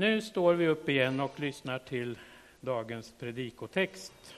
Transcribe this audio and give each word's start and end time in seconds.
Nu 0.00 0.20
står 0.20 0.54
vi 0.54 0.66
upp 0.66 0.88
igen 0.88 1.20
och 1.20 1.40
lyssnar 1.40 1.78
till 1.78 2.18
dagens 2.60 3.14
predikotext. 3.18 4.34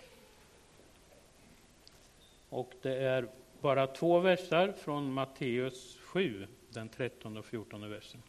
Och 2.49 2.73
det 2.83 2.97
är 2.97 3.29
bara 3.61 3.87
två 3.87 4.19
versar 4.19 4.73
från 4.73 5.13
Matteus 5.13 5.99
7, 6.01 6.47
den 6.71 6.89
13 6.89 7.37
och 7.37 7.45
14 7.45 7.91
versen. 7.91 8.23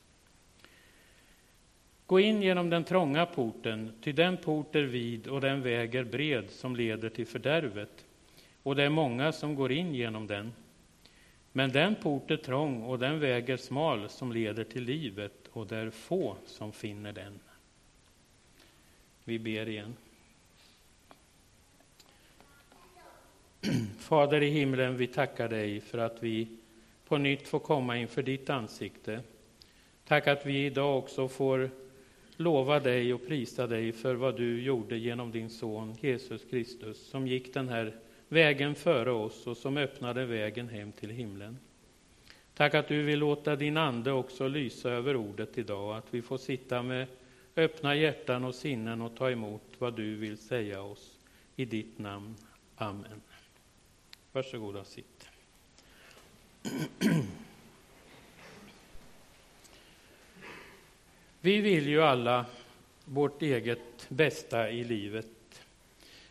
Gå 2.05 2.19
in 2.19 2.41
genom 2.41 2.69
den 2.69 2.83
trånga 2.83 3.25
porten, 3.25 3.93
ty 4.01 4.11
den 4.11 4.37
port 4.37 4.75
är 4.75 4.83
vid 4.83 5.27
och 5.27 5.41
den 5.41 5.61
väg 5.61 5.95
är 5.95 6.03
bred 6.03 6.49
som 6.49 6.75
leder 6.75 7.09
till 7.09 7.27
fördärvet, 7.27 8.05
och 8.63 8.75
det 8.75 8.83
är 8.83 8.89
många 8.89 9.31
som 9.31 9.55
går 9.55 9.71
in 9.71 9.95
genom 9.95 10.27
den. 10.27 10.53
Men 11.51 11.71
den 11.71 11.95
port 11.95 12.31
är 12.31 12.37
trång 12.37 12.83
och 12.83 12.99
den 12.99 13.19
väg 13.19 13.49
är 13.49 13.57
smal 13.57 14.09
som 14.09 14.31
leder 14.31 14.63
till 14.63 14.83
livet, 14.83 15.40
och 15.53 15.67
det 15.67 15.77
är 15.77 15.89
få 15.89 16.35
som 16.45 16.71
finner 16.71 17.13
den. 17.13 17.39
Vi 19.23 19.39
ber 19.39 19.69
igen. 19.69 19.95
Fader 23.99 24.43
i 24.43 24.49
himlen, 24.49 24.97
vi 24.97 25.07
tackar 25.07 25.49
dig 25.49 25.81
för 25.81 25.97
att 25.97 26.23
vi 26.23 26.47
på 27.07 27.17
nytt 27.17 27.47
får 27.47 27.59
komma 27.59 27.97
inför 27.97 28.23
ditt 28.23 28.49
ansikte. 28.49 29.21
Tack 30.07 30.27
att 30.27 30.45
vi 30.45 30.65
idag 30.65 30.97
också 30.97 31.27
får 31.27 31.69
lova 32.35 32.79
dig 32.79 33.13
och 33.13 33.27
prisa 33.27 33.67
dig 33.67 33.91
för 33.91 34.15
vad 34.15 34.37
du 34.37 34.61
gjorde 34.61 34.97
genom 34.97 35.31
din 35.31 35.49
son 35.49 35.95
Jesus 36.01 36.41
Kristus, 36.49 37.07
som 37.09 37.27
gick 37.27 37.53
den 37.53 37.69
här 37.69 37.95
vägen 38.27 38.75
före 38.75 39.11
oss 39.11 39.47
och 39.47 39.57
som 39.57 39.77
öppnade 39.77 40.25
vägen 40.25 40.69
hem 40.69 40.91
till 40.91 41.09
himlen. 41.09 41.57
Tack 42.61 42.73
att 42.73 42.87
du 42.87 43.03
vill 43.03 43.19
låta 43.19 43.55
din 43.55 43.77
ande 43.77 44.11
också 44.11 44.47
lysa 44.47 44.89
över 44.89 45.15
ordet 45.15 45.57
idag, 45.57 45.97
att 45.97 46.05
vi 46.09 46.21
får 46.21 46.37
sitta 46.37 46.83
med 46.83 47.07
öppna 47.55 47.95
hjärtan 47.95 48.43
och 48.43 48.55
sinnen 48.55 49.01
och 49.01 49.15
ta 49.15 49.31
emot 49.31 49.61
vad 49.77 49.95
du 49.95 50.15
vill 50.15 50.37
säga 50.37 50.81
oss. 50.81 51.19
I 51.55 51.65
ditt 51.65 51.99
namn. 51.99 52.35
Amen. 52.75 53.21
Varsågoda, 54.31 54.83
sitt. 54.83 55.29
Vi 61.41 61.61
vill 61.61 61.87
ju 61.87 62.01
alla 62.01 62.45
vårt 63.05 63.41
eget 63.41 64.09
bästa 64.09 64.71
i 64.71 64.83
livet. 64.83 65.65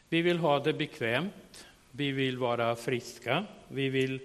Vi 0.08 0.23
vill 0.23 0.39
ha 0.39 0.61
det 0.61 0.73
bekvämt, 0.73 1.67
vi 1.91 2.12
vill 2.12 2.39
vara 2.39 2.77
friska, 2.77 3.47
vi 3.69 3.89
vill 3.89 4.20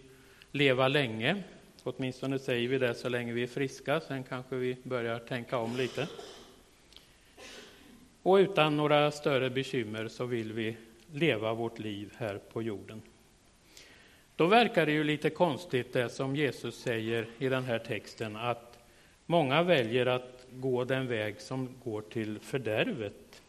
leva 0.52 0.88
länge. 0.88 1.44
Åtminstone 1.88 2.40
säger 2.40 2.68
vi 2.70 2.78
det 2.78 2.94
så 2.94 3.10
länge 3.10 3.34
vi 3.34 3.44
är 3.44 3.48
friska, 3.48 4.00
sen 4.00 4.24
kanske 4.24 4.56
vi 4.56 4.78
börjar 4.84 5.20
tänka 5.20 5.58
om 5.58 5.78
lite. 5.78 6.08
Och 8.22 8.36
utan 8.36 8.78
några 8.78 9.12
större 9.12 9.50
bekymmer 9.50 10.08
så 10.08 10.26
vill 10.26 10.54
vi 10.54 10.78
leva 11.12 11.54
vårt 11.54 11.80
liv 11.80 12.14
här 12.18 12.38
på 12.38 12.62
jorden. 12.62 13.02
Då 14.36 14.48
verkar 14.48 14.86
det 14.86 14.92
ju 14.92 15.04
lite 15.04 15.30
konstigt 15.30 15.94
det 15.94 16.10
som 16.10 16.36
Jesus 16.36 16.80
säger 16.82 17.28
i 17.38 17.50
den 17.50 17.64
här 17.64 17.80
texten 17.80 18.36
att 18.36 18.80
många 19.26 19.64
väljer 19.64 20.06
att 20.06 20.46
gå 20.52 20.84
den 20.84 21.08
väg 21.08 21.42
som 21.42 21.70
går 21.84 22.02
till 22.02 22.40
fördärvet 22.40 23.42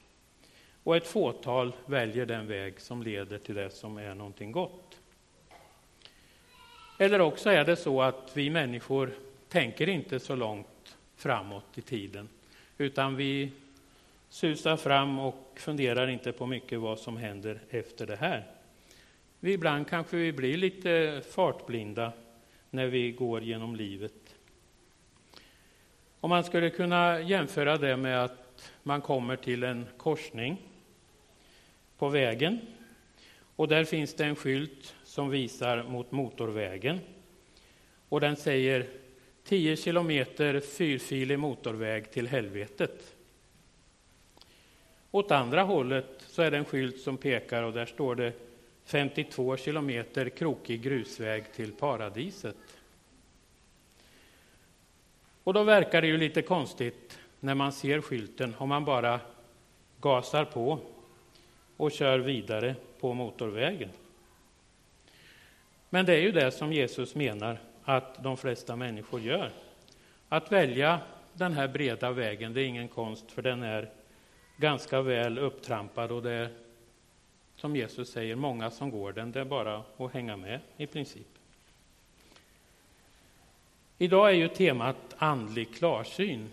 och 0.82 0.96
ett 0.96 1.06
fåtal 1.06 1.72
väljer 1.86 2.26
den 2.26 2.46
väg 2.46 2.80
som 2.80 3.02
leder 3.02 3.38
till 3.38 3.54
det 3.54 3.70
som 3.70 3.98
är 3.98 4.14
någonting 4.14 4.52
gott. 4.52 4.85
Eller 6.98 7.20
också 7.20 7.50
är 7.50 7.64
det 7.64 7.76
så 7.76 8.02
att 8.02 8.30
vi 8.34 8.50
människor 8.50 9.10
tänker 9.48 9.88
inte 9.88 10.20
så 10.20 10.36
långt 10.36 10.96
framåt 11.16 11.78
i 11.78 11.82
tiden 11.82 12.28
utan 12.78 13.16
vi 13.16 13.52
susar 14.28 14.76
fram 14.76 15.18
och 15.18 15.52
funderar 15.56 16.08
inte 16.08 16.32
på 16.32 16.46
mycket 16.46 16.80
vad 16.80 16.98
som 16.98 17.16
händer 17.16 17.60
efter 17.70 18.06
det 18.06 18.16
här. 18.16 18.44
Vi 19.40 19.52
ibland 19.52 19.88
kanske 19.88 20.16
vi 20.16 20.32
blir 20.32 20.56
lite 20.56 21.22
fartblinda 21.30 22.12
när 22.70 22.86
vi 22.86 23.12
går 23.12 23.42
genom 23.42 23.76
livet. 23.76 24.12
Om 26.20 26.30
man 26.30 26.44
skulle 26.44 26.70
kunna 26.70 27.20
jämföra 27.20 27.76
det 27.76 27.96
med 27.96 28.24
att 28.24 28.72
man 28.82 29.00
kommer 29.00 29.36
till 29.36 29.62
en 29.64 29.86
korsning 29.96 30.56
på 31.98 32.08
vägen 32.08 32.60
och 33.56 33.68
där 33.68 33.84
finns 33.84 34.14
det 34.14 34.24
en 34.24 34.36
skylt 34.36 34.95
som 35.16 35.30
visar 35.30 35.82
mot 35.82 36.12
motorvägen 36.12 37.00
och 38.08 38.20
den 38.20 38.36
säger 38.36 38.86
10 39.44 39.76
kilometer 39.76 40.60
fyrfilig 40.60 41.38
motorväg 41.38 42.10
till 42.10 42.28
helvetet. 42.28 43.16
Åt 45.10 45.30
andra 45.30 45.62
hållet 45.62 46.24
så 46.26 46.42
är 46.42 46.50
det 46.50 46.56
en 46.56 46.64
skylt 46.64 47.00
som 47.00 47.16
pekar 47.16 47.62
och 47.62 47.72
där 47.72 47.86
står 47.86 48.14
det 48.14 48.32
52 48.84 49.56
kilometer 49.56 50.28
krokig 50.28 50.82
grusväg 50.82 51.52
till 51.52 51.72
paradiset. 51.72 52.56
Och 55.44 55.54
då 55.54 55.62
verkar 55.62 56.00
det 56.02 56.08
ju 56.08 56.16
lite 56.18 56.42
konstigt 56.42 57.18
när 57.40 57.54
man 57.54 57.72
ser 57.72 58.00
skylten 58.00 58.54
om 58.58 58.68
man 58.68 58.84
bara 58.84 59.20
gasar 60.00 60.44
på 60.44 60.78
och 61.76 61.92
kör 61.92 62.18
vidare 62.18 62.74
på 63.00 63.14
motorvägen. 63.14 63.90
Men 65.90 66.06
det 66.06 66.14
är 66.14 66.20
ju 66.20 66.32
det 66.32 66.50
som 66.50 66.72
Jesus 66.72 67.14
menar 67.14 67.58
att 67.84 68.22
de 68.22 68.36
flesta 68.36 68.76
människor 68.76 69.20
gör. 69.20 69.50
Att 70.28 70.52
välja 70.52 71.00
den 71.32 71.52
här 71.52 71.68
breda 71.68 72.12
vägen, 72.12 72.54
det 72.54 72.62
är 72.62 72.66
ingen 72.66 72.88
konst 72.88 73.32
för 73.32 73.42
den 73.42 73.62
är 73.62 73.90
ganska 74.56 75.02
väl 75.02 75.38
upptrampad 75.38 76.12
och 76.12 76.22
det 76.22 76.32
är 76.32 76.48
som 77.56 77.76
Jesus 77.76 78.10
säger, 78.10 78.36
många 78.36 78.70
som 78.70 78.90
går 78.90 79.12
den, 79.12 79.32
det 79.32 79.40
är 79.40 79.44
bara 79.44 79.82
att 79.96 80.12
hänga 80.12 80.36
med 80.36 80.60
i 80.76 80.86
princip. 80.86 81.26
Idag 83.98 84.30
är 84.30 84.34
ju 84.34 84.48
temat 84.48 84.96
andlig 85.18 85.74
klarsyn. 85.74 86.48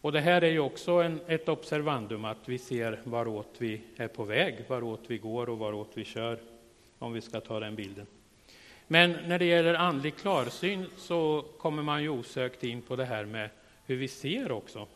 Och 0.00 0.12
det 0.12 0.20
här 0.20 0.42
är 0.42 0.50
ju 0.50 0.60
också 0.60 0.92
en, 0.92 1.20
ett 1.26 1.48
observandum 1.48 2.24
att 2.24 2.48
vi 2.48 2.58
ser 2.58 3.00
varåt 3.04 3.54
vi 3.58 3.80
är 3.96 4.08
på 4.08 4.24
väg, 4.24 4.64
varåt 4.68 5.00
vi 5.06 5.18
går 5.18 5.48
och 5.48 5.58
varåt 5.58 5.90
vi 5.94 6.04
kör, 6.04 6.38
om 7.00 7.12
vi 7.12 7.20
ska 7.20 7.40
ta 7.40 7.60
den 7.60 7.74
bilden. 7.74 8.06
Men 8.86 9.10
när 9.10 9.38
det 9.38 9.44
gäller 9.44 9.74
andlig 9.74 10.16
klarsyn 10.16 10.86
så 10.96 11.44
kommer 11.58 11.82
man 11.82 12.02
ju 12.02 12.08
osökt 12.08 12.64
in 12.64 12.82
på 12.82 12.96
det 12.96 13.04
här 13.04 13.24
med 13.24 13.50
hur 13.86 13.96
vi 13.96 14.08
ser 14.08 14.52
också. 14.52 14.86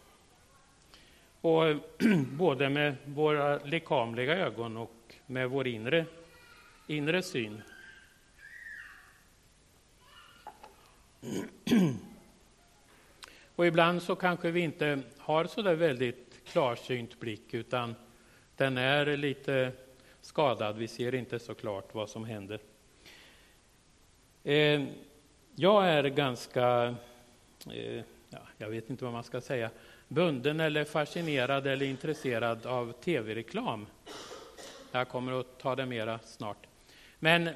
Och 1.41 1.64
både 2.32 2.69
med 2.69 2.97
våra 3.04 3.59
lekamliga 3.59 4.37
ögon 4.37 4.76
och 4.76 5.14
med 5.26 5.50
vår 5.50 5.66
inre, 5.66 6.06
inre 6.87 7.22
syn. 7.22 7.62
Och 13.56 13.66
ibland 13.66 14.03
så 14.03 14.16
kanske 14.16 14.50
vi 14.50 14.60
inte 14.60 15.00
har 15.19 15.44
så 15.44 15.62
där 15.62 15.75
väldigt 15.75 16.41
klarsynt 16.47 17.20
blick 17.20 17.54
utan 17.54 17.94
den 18.56 18.78
är 18.78 19.16
lite 19.16 19.72
skadad. 20.24 20.76
Vi 20.76 20.88
ser 20.88 21.14
inte 21.14 21.38
så 21.38 21.54
klart 21.54 21.94
vad 21.94 22.10
som 22.10 22.24
händer. 22.24 22.60
Eh, 24.44 24.84
jag 25.54 25.88
är 25.88 26.04
ganska, 26.04 26.94
eh, 27.72 28.02
ja, 28.30 28.38
jag 28.58 28.68
vet 28.68 28.90
inte 28.90 29.04
vad 29.04 29.12
man 29.12 29.24
ska 29.24 29.40
säga, 29.40 29.70
bunden 30.08 30.60
eller 30.60 30.84
fascinerad 30.84 31.66
eller 31.66 31.86
intresserad 31.86 32.66
av 32.66 32.92
tv-reklam. 32.92 33.86
Jag 34.92 35.08
kommer 35.08 35.40
att 35.40 35.58
ta 35.58 35.76
det 35.76 35.86
mera 35.86 36.18
snart. 36.18 36.66
Men 37.18 37.50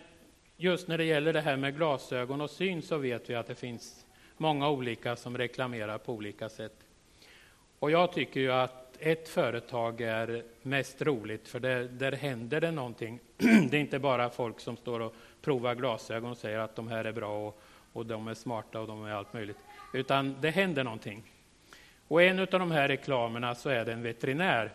just 0.56 0.88
när 0.88 0.98
det 0.98 1.04
gäller 1.04 1.32
det 1.32 1.40
här 1.40 1.56
med 1.56 1.76
glasögon 1.76 2.40
och 2.40 2.50
syn 2.50 2.82
så 2.82 2.98
vet 2.98 3.30
vi 3.30 3.34
att 3.34 3.46
det 3.46 3.54
finns 3.54 4.06
många 4.36 4.70
olika 4.70 5.16
som 5.16 5.38
reklamerar 5.38 5.98
på 5.98 6.12
olika 6.12 6.48
sätt. 6.48 6.86
Och 7.78 7.90
jag 7.90 8.12
tycker 8.12 8.40
ju 8.40 8.52
att 8.52 8.88
ett 8.98 9.28
företag 9.28 10.00
är 10.00 10.42
mest 10.62 11.02
roligt 11.02 11.48
för 11.48 11.60
det, 11.60 11.88
där 11.88 12.12
händer 12.12 12.60
det 12.60 12.70
någonting. 12.70 13.20
Det 13.36 13.76
är 13.76 13.80
inte 13.80 13.98
bara 13.98 14.30
folk 14.30 14.60
som 14.60 14.76
står 14.76 15.00
och 15.00 15.14
provar 15.42 15.74
glasögon 15.74 16.30
och 16.30 16.36
säger 16.36 16.58
att 16.58 16.76
de 16.76 16.88
här 16.88 17.04
är 17.04 17.12
bra 17.12 17.48
och, 17.48 17.60
och 17.92 18.06
de 18.06 18.28
är 18.28 18.34
smarta 18.34 18.80
och 18.80 18.86
de 18.86 19.04
är 19.04 19.12
allt 19.12 19.32
möjligt. 19.32 19.58
Utan 19.94 20.36
det 20.40 20.50
händer 20.50 20.84
någonting. 20.84 21.22
Och 22.08 22.22
en 22.22 22.38
av 22.38 22.46
de 22.46 22.70
här 22.70 22.88
reklamerna 22.88 23.54
så 23.54 23.68
är 23.68 23.84
det 23.84 23.92
en 23.92 24.02
veterinär 24.02 24.72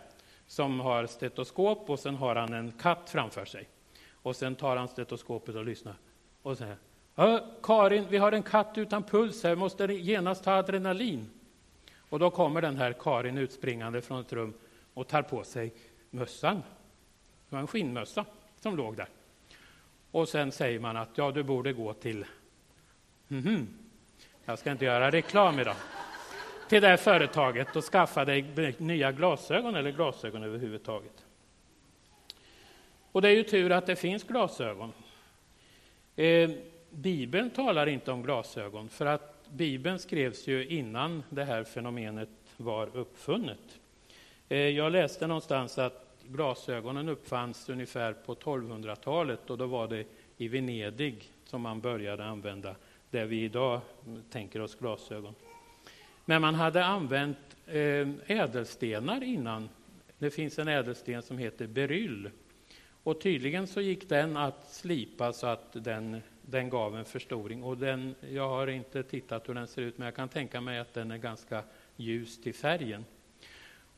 som 0.47 0.79
har 0.79 1.05
stetoskop 1.05 1.89
och 1.89 1.99
sen 1.99 2.15
har 2.15 2.35
han 2.35 2.53
en 2.53 2.71
katt 2.71 3.09
framför 3.09 3.45
sig. 3.45 3.67
Och 4.11 4.35
sen 4.35 4.55
tar 4.55 4.77
han 4.77 4.87
stetoskopet 4.87 5.55
och 5.55 5.65
lyssnar 5.65 5.95
och 6.41 6.57
säger 6.57 6.77
Karin, 7.63 8.05
vi 8.09 8.17
har 8.17 8.31
en 8.31 8.43
katt 8.43 8.77
utan 8.77 9.03
puls 9.03 9.43
här, 9.43 9.55
måste 9.55 9.85
genast 9.85 10.43
ta 10.43 10.51
adrenalin. 10.51 11.29
Och 12.13 12.19
då 12.19 12.29
kommer 12.29 12.61
den 12.61 12.77
här 12.77 12.93
Karin 12.93 13.37
utspringande 13.37 14.01
från 14.01 14.21
ett 14.21 14.33
rum 14.33 14.53
och 14.93 15.07
tar 15.07 15.21
på 15.21 15.43
sig 15.43 15.73
mössan. 16.09 16.55
Det 17.49 17.55
var 17.55 17.59
en 17.59 17.67
skinnmössa 17.67 18.25
som 18.59 18.77
låg 18.77 18.97
där. 18.97 19.07
Och 20.11 20.29
sen 20.29 20.51
säger 20.51 20.79
man 20.79 20.97
att 20.97 21.09
ja, 21.15 21.31
du 21.31 21.43
borde 21.43 21.73
gå 21.73 21.93
till... 21.93 22.25
Mm 23.29 23.43
-hmm. 23.43 23.65
Jag 24.45 24.59
ska 24.59 24.71
inte 24.71 24.85
göra 24.85 25.11
reklam 25.11 25.59
idag 25.59 25.75
till 26.69 26.81
det 26.81 26.87
här 26.87 26.97
företaget 26.97 27.75
och 27.75 27.83
skaffa 27.83 28.25
dig 28.25 28.75
nya 28.77 29.11
glasögon 29.11 29.75
eller 29.75 29.91
glasögon 29.91 30.43
överhuvudtaget. 30.43 31.25
Och 33.11 33.21
det 33.21 33.29
är 33.29 33.35
ju 33.35 33.43
tur 33.43 33.71
att 33.71 33.85
det 33.85 33.95
finns 33.95 34.23
glasögon. 34.23 34.93
Eh, 36.15 36.49
Bibeln 36.89 37.49
talar 37.49 37.87
inte 37.87 38.11
om 38.11 38.23
glasögon, 38.23 38.89
för 38.89 39.05
att 39.05 39.32
Bibeln 39.55 39.99
skrevs 39.99 40.47
ju 40.47 40.67
innan 40.67 41.23
det 41.29 41.43
här 41.43 41.63
fenomenet 41.63 42.29
var 42.57 42.89
uppfunnet. 42.93 43.79
Eh, 44.49 44.57
jag 44.57 44.91
läste 44.91 45.27
någonstans 45.27 45.77
att 45.77 46.23
glasögonen 46.27 47.09
uppfanns 47.09 47.69
ungefär 47.69 48.13
på 48.13 48.35
1200-talet 48.35 49.49
och 49.49 49.57
då 49.57 49.65
var 49.65 49.87
det 49.87 50.05
i 50.37 50.47
Venedig 50.47 51.31
som 51.45 51.61
man 51.61 51.81
började 51.81 52.25
använda 52.25 52.75
det 53.09 53.25
vi 53.25 53.43
idag 53.43 53.81
tänker 54.29 54.61
oss 54.61 54.75
glasögon. 54.75 55.35
Men 56.25 56.41
man 56.41 56.55
hade 56.55 56.85
använt 56.85 57.37
eh, 57.67 58.07
ädelstenar 58.27 59.23
innan. 59.23 59.69
Det 60.19 60.31
finns 60.31 60.59
en 60.59 60.67
ädelsten 60.67 61.21
som 61.21 61.37
heter 61.37 61.67
beryll. 61.67 62.29
Och 63.03 63.21
tydligen 63.21 63.67
så 63.67 63.81
gick 63.81 64.09
den 64.09 64.37
att 64.37 64.73
slipa 64.73 65.33
så 65.33 65.47
att 65.47 65.69
den, 65.73 66.21
den 66.45 66.69
gav 66.69 66.97
en 66.97 67.05
förstoring. 67.05 67.63
Och 67.63 67.77
den, 67.77 68.15
jag 68.31 68.49
har 68.49 68.67
inte 68.67 69.03
tittat 69.03 69.49
hur 69.49 69.53
den 69.53 69.67
ser 69.67 69.81
ut, 69.81 69.97
men 69.97 70.05
jag 70.05 70.15
kan 70.15 70.29
tänka 70.29 70.61
mig 70.61 70.79
att 70.79 70.93
den 70.93 71.11
är 71.11 71.17
ganska 71.17 71.63
ljus 71.95 72.41
till 72.41 72.53
färgen. 72.53 73.05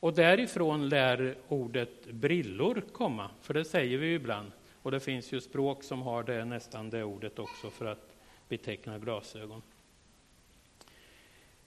Och 0.00 0.14
därifrån 0.14 0.88
lär 0.88 1.34
ordet 1.48 2.06
brillor 2.06 2.82
komma, 2.92 3.30
för 3.42 3.54
det 3.54 3.64
säger 3.64 3.98
vi 3.98 4.06
ju 4.06 4.14
ibland. 4.14 4.52
Och 4.82 4.90
det 4.90 5.00
finns 5.00 5.32
ju 5.32 5.40
språk 5.40 5.82
som 5.82 6.02
har 6.02 6.22
det, 6.22 6.44
nästan 6.44 6.90
det 6.90 7.04
ordet 7.04 7.38
också 7.38 7.70
för 7.70 7.86
att 7.86 8.16
beteckna 8.48 8.98
glasögon. 8.98 9.62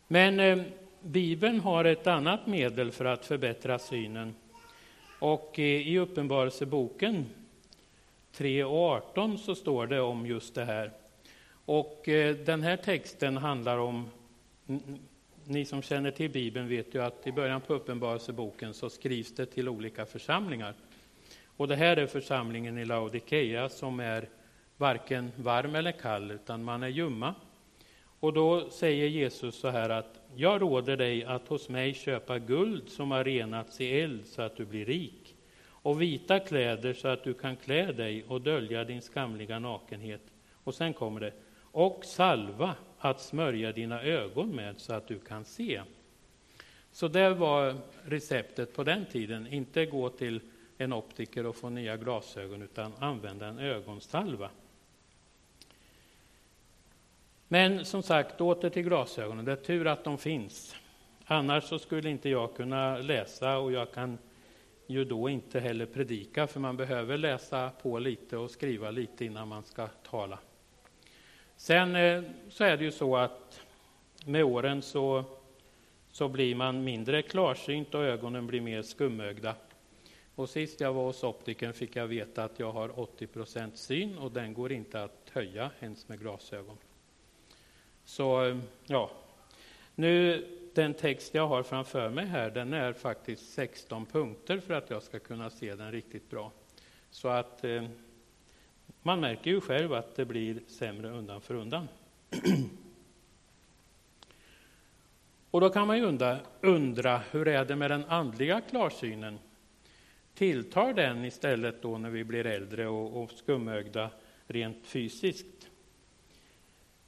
Men 0.08 0.40
eh, 0.40 0.64
Bibeln 1.02 1.60
har 1.60 1.86
ett 1.86 2.08
annat 2.08 2.48
medel 2.48 2.92
för 2.92 3.06
att 3.06 3.26
förbättra 3.26 3.80
synen. 3.80 4.36
Och 5.20 5.60
eh, 5.60 5.66
i 5.66 6.00
Uppenbarelseboken 6.00 7.26
3 8.32 8.64
och 8.64 8.78
18 8.78 9.38
så 9.38 9.56
står 9.56 9.88
det 9.88 10.02
om 10.02 10.26
just 10.26 10.56
det 10.56 10.66
här. 10.66 10.92
Och 11.66 12.10
eh, 12.10 12.36
den 12.36 12.64
här 12.64 12.78
texten 12.78 13.38
handlar 13.38 13.78
om 13.78 14.10
ni 15.46 15.66
som 15.66 15.82
känner 15.82 16.12
till 16.12 16.32
Bibeln 16.32 16.68
vet 16.68 16.96
ju 16.96 17.04
att 17.04 17.28
i 17.28 17.32
början 17.32 17.62
på 17.62 17.74
Uppenbarelseboken 17.74 18.74
så 18.74 18.90
skrivs 18.90 19.36
det 19.36 19.46
till 19.46 19.70
olika 19.70 20.06
församlingar. 20.06 20.74
Och 21.58 21.68
det 21.68 21.76
här 21.76 21.98
är 21.98 22.08
församlingen 22.08 22.78
i 22.78 22.86
Laodikeia 22.86 23.70
som 23.70 24.00
är 24.00 24.30
varken 24.78 25.32
varm 25.36 25.76
eller 25.76 25.92
kall, 25.92 26.32
utan 26.32 26.64
man 26.64 26.84
är 26.84 26.88
ljumma. 26.88 27.36
Och 28.20 28.34
då 28.34 28.70
säger 28.70 29.08
Jesus 29.08 29.56
så 29.56 29.70
här 29.70 29.90
att 29.90 30.22
jag 30.36 30.62
råder 30.62 30.98
dig 30.98 31.24
att 31.24 31.48
hos 31.48 31.70
mig 31.70 31.94
köpa 31.94 32.40
guld 32.40 32.90
som 32.90 33.12
har 33.12 33.24
renats 33.24 33.82
i 33.82 34.02
eld 34.02 34.26
så 34.26 34.42
att 34.42 34.58
du 34.58 34.66
blir 34.66 34.86
rik 34.86 35.29
och 35.82 36.02
vita 36.02 36.40
kläder 36.40 36.94
så 36.94 37.08
att 37.08 37.24
du 37.24 37.34
kan 37.34 37.56
klä 37.56 37.92
dig 37.92 38.24
och 38.28 38.42
dölja 38.42 38.84
din 38.84 39.02
skamliga 39.02 39.60
nakenhet. 39.60 40.22
Och 40.64 40.76
sen 40.76 40.94
kommer 40.94 41.20
det, 41.20 41.34
och 41.72 42.06
salva 42.06 42.76
att 42.98 43.22
smörja 43.22 43.72
dina 43.72 44.02
ögon 44.02 44.56
med 44.56 44.80
så 44.80 44.94
att 44.94 45.08
du 45.08 45.20
kan 45.20 45.46
se. 45.46 45.82
Så 46.92 47.08
det 47.08 47.30
var 47.30 47.76
receptet 48.04 48.76
på 48.76 48.84
den 48.84 49.06
tiden, 49.06 49.48
inte 49.48 49.86
gå 49.86 50.10
till 50.10 50.42
en 50.78 50.94
optiker 50.94 51.46
och 51.46 51.56
få 51.56 51.70
nya 51.70 51.98
glasögon 51.98 52.62
utan 52.62 52.94
använda 53.00 53.48
en 53.48 53.60
ögonsalva. 53.60 54.50
Men 57.48 57.86
som 57.86 58.04
sagt, 58.04 58.42
åter 58.42 58.70
till 58.70 58.84
glasögonen. 58.84 59.46
Det 59.46 59.52
är 59.52 59.56
tur 59.56 59.88
att 59.88 60.04
de 60.04 60.18
finns. 60.18 60.76
Annars 61.26 61.64
så 61.64 61.80
skulle 61.80 62.10
inte 62.10 62.30
jag 62.30 62.56
kunna 62.56 62.98
läsa 62.98 63.58
och 63.58 63.72
jag 63.72 63.92
kan 63.92 64.18
ju 64.90 65.06
då 65.06 65.30
inte 65.30 65.60
heller 65.60 65.86
predika, 65.86 66.48
för 66.48 66.60
man 66.60 66.78
behöver 66.78 67.18
läsa 67.18 67.72
på 67.82 68.00
lite 68.00 68.38
och 68.38 68.52
skriva 68.52 68.92
lite 68.92 69.26
innan 69.26 69.48
man 69.48 69.64
ska 69.64 69.88
tala. 69.88 70.40
Sen 71.56 71.96
eh, 71.96 72.24
så 72.50 72.64
är 72.64 72.78
det 72.78 72.84
ju 72.84 72.92
så 72.92 73.18
att 73.18 73.62
med 74.26 74.44
åren 74.44 74.82
så, 74.82 75.24
så 76.12 76.28
blir 76.28 76.56
man 76.56 76.84
mindre 76.84 77.22
klarsynt 77.22 77.96
och 77.96 78.04
ögonen 78.04 78.48
blir 78.48 78.62
mer 78.62 78.82
skumögda. 78.82 79.56
Och 80.36 80.50
sist 80.50 80.82
jag 80.82 80.94
var 80.94 81.04
hos 81.04 81.24
optiken 81.24 81.74
fick 81.74 81.96
jag 81.96 82.08
veta 82.08 82.44
att 82.44 82.60
jag 82.60 82.72
har 82.72 82.90
80% 82.90 83.76
syn 83.76 84.18
och 84.18 84.32
den 84.32 84.54
går 84.54 84.72
inte 84.72 85.04
att 85.04 85.32
höja 85.34 85.72
ens 85.80 86.08
med 86.08 86.20
glasögon. 86.20 86.78
Så 88.06 88.46
eh, 88.46 88.58
ja, 88.88 89.12
nu 89.96 90.46
den 90.76 90.94
text 90.94 91.34
jag 91.34 91.48
har 91.48 91.64
framför 91.64 92.10
mig 92.10 92.26
här, 92.26 92.50
den 92.50 92.74
är 92.74 92.94
faktiskt 92.94 93.54
16 93.54 94.06
punkter 94.06 94.60
för 94.60 94.74
att 94.74 94.90
jag 94.90 95.04
ska 95.04 95.20
kunna 95.20 95.50
se 95.50 95.76
den 95.76 95.92
riktigt 95.92 96.30
bra. 96.30 96.52
Så 97.12 97.28
att 97.28 97.64
eh, 97.64 97.84
man 99.02 99.20
märker 99.20 99.52
ju 99.52 99.62
själv 99.62 99.94
att 99.94 100.16
det 100.16 100.26
blir 100.26 100.60
sämre 100.68 101.10
undan 101.10 101.42
för 101.42 101.56
undan. 101.56 101.88
Och 105.52 105.62
då 105.62 105.70
kan 105.70 105.88
man 105.88 105.98
ju 105.98 106.04
undra, 106.04 106.40
undra, 106.62 107.22
hur 107.32 107.48
är 107.48 107.66
det 107.66 107.76
med 107.76 107.92
den 107.92 108.06
andliga 108.06 108.62
klarsynen? 108.62 109.40
Tilltar 110.34 110.94
den 110.94 111.26
istället 111.26 111.82
då 111.82 111.98
när 111.98 112.10
vi 112.10 112.24
blir 112.24 112.46
äldre 112.46 112.88
och, 112.88 113.24
och 113.24 113.32
skumögda 113.32 114.10
rent 114.48 114.88
fysiskt? 114.88 115.70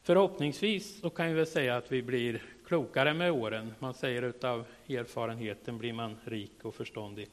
Förhoppningsvis 0.04 1.02
så 1.02 1.10
kan 1.10 1.28
vi 1.28 1.34
väl 1.34 1.48
säga 1.48 1.78
att 1.78 1.92
vi 1.92 2.02
blir 2.02 2.42
klokare 2.72 3.14
med 3.14 3.32
åren. 3.32 3.74
Man 3.80 3.94
säger 3.94 4.46
av 4.46 4.66
erfarenheten 4.90 5.78
blir 5.78 5.94
man 5.94 6.18
rik 6.24 6.66
och 6.66 6.76
förståndig. 6.76 7.30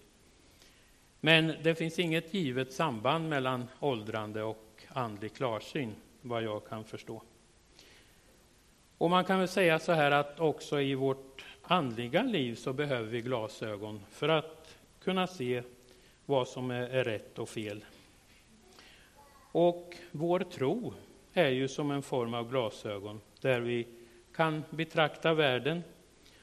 Men 1.20 1.54
det 1.62 1.74
finns 1.74 1.98
inget 1.98 2.34
givet 2.34 2.72
samband 2.72 3.28
mellan 3.28 3.68
åldrande 3.80 4.42
och 4.42 4.82
andlig 4.88 5.34
klarsyn, 5.34 5.94
vad 6.22 6.42
jag 6.42 6.66
kan 6.66 6.84
förstå. 6.84 7.22
Och 8.98 9.10
man 9.10 9.24
kan 9.24 9.38
väl 9.38 9.48
säga 9.48 9.78
så 9.78 9.92
här 9.92 10.10
att 10.10 10.40
också 10.40 10.80
i 10.80 10.94
vårt 10.94 11.44
andliga 11.62 12.22
liv 12.22 12.54
så 12.54 12.72
behöver 12.72 13.10
vi 13.10 13.20
glasögon 13.20 14.00
för 14.10 14.28
att 14.28 14.78
kunna 15.00 15.26
se 15.26 15.62
vad 16.26 16.48
som 16.48 16.70
är 16.70 17.04
rätt 17.04 17.38
och 17.38 17.48
fel. 17.48 17.84
Och 19.52 19.96
vår 20.10 20.40
tro 20.40 20.94
är 21.32 21.50
ju 21.50 21.68
som 21.68 21.90
en 21.90 22.02
form 22.02 22.34
av 22.34 22.50
glasögon 22.50 23.20
där 23.40 23.60
vi 23.60 23.86
kan 24.38 24.64
betrakta 24.70 25.34
världen 25.34 25.84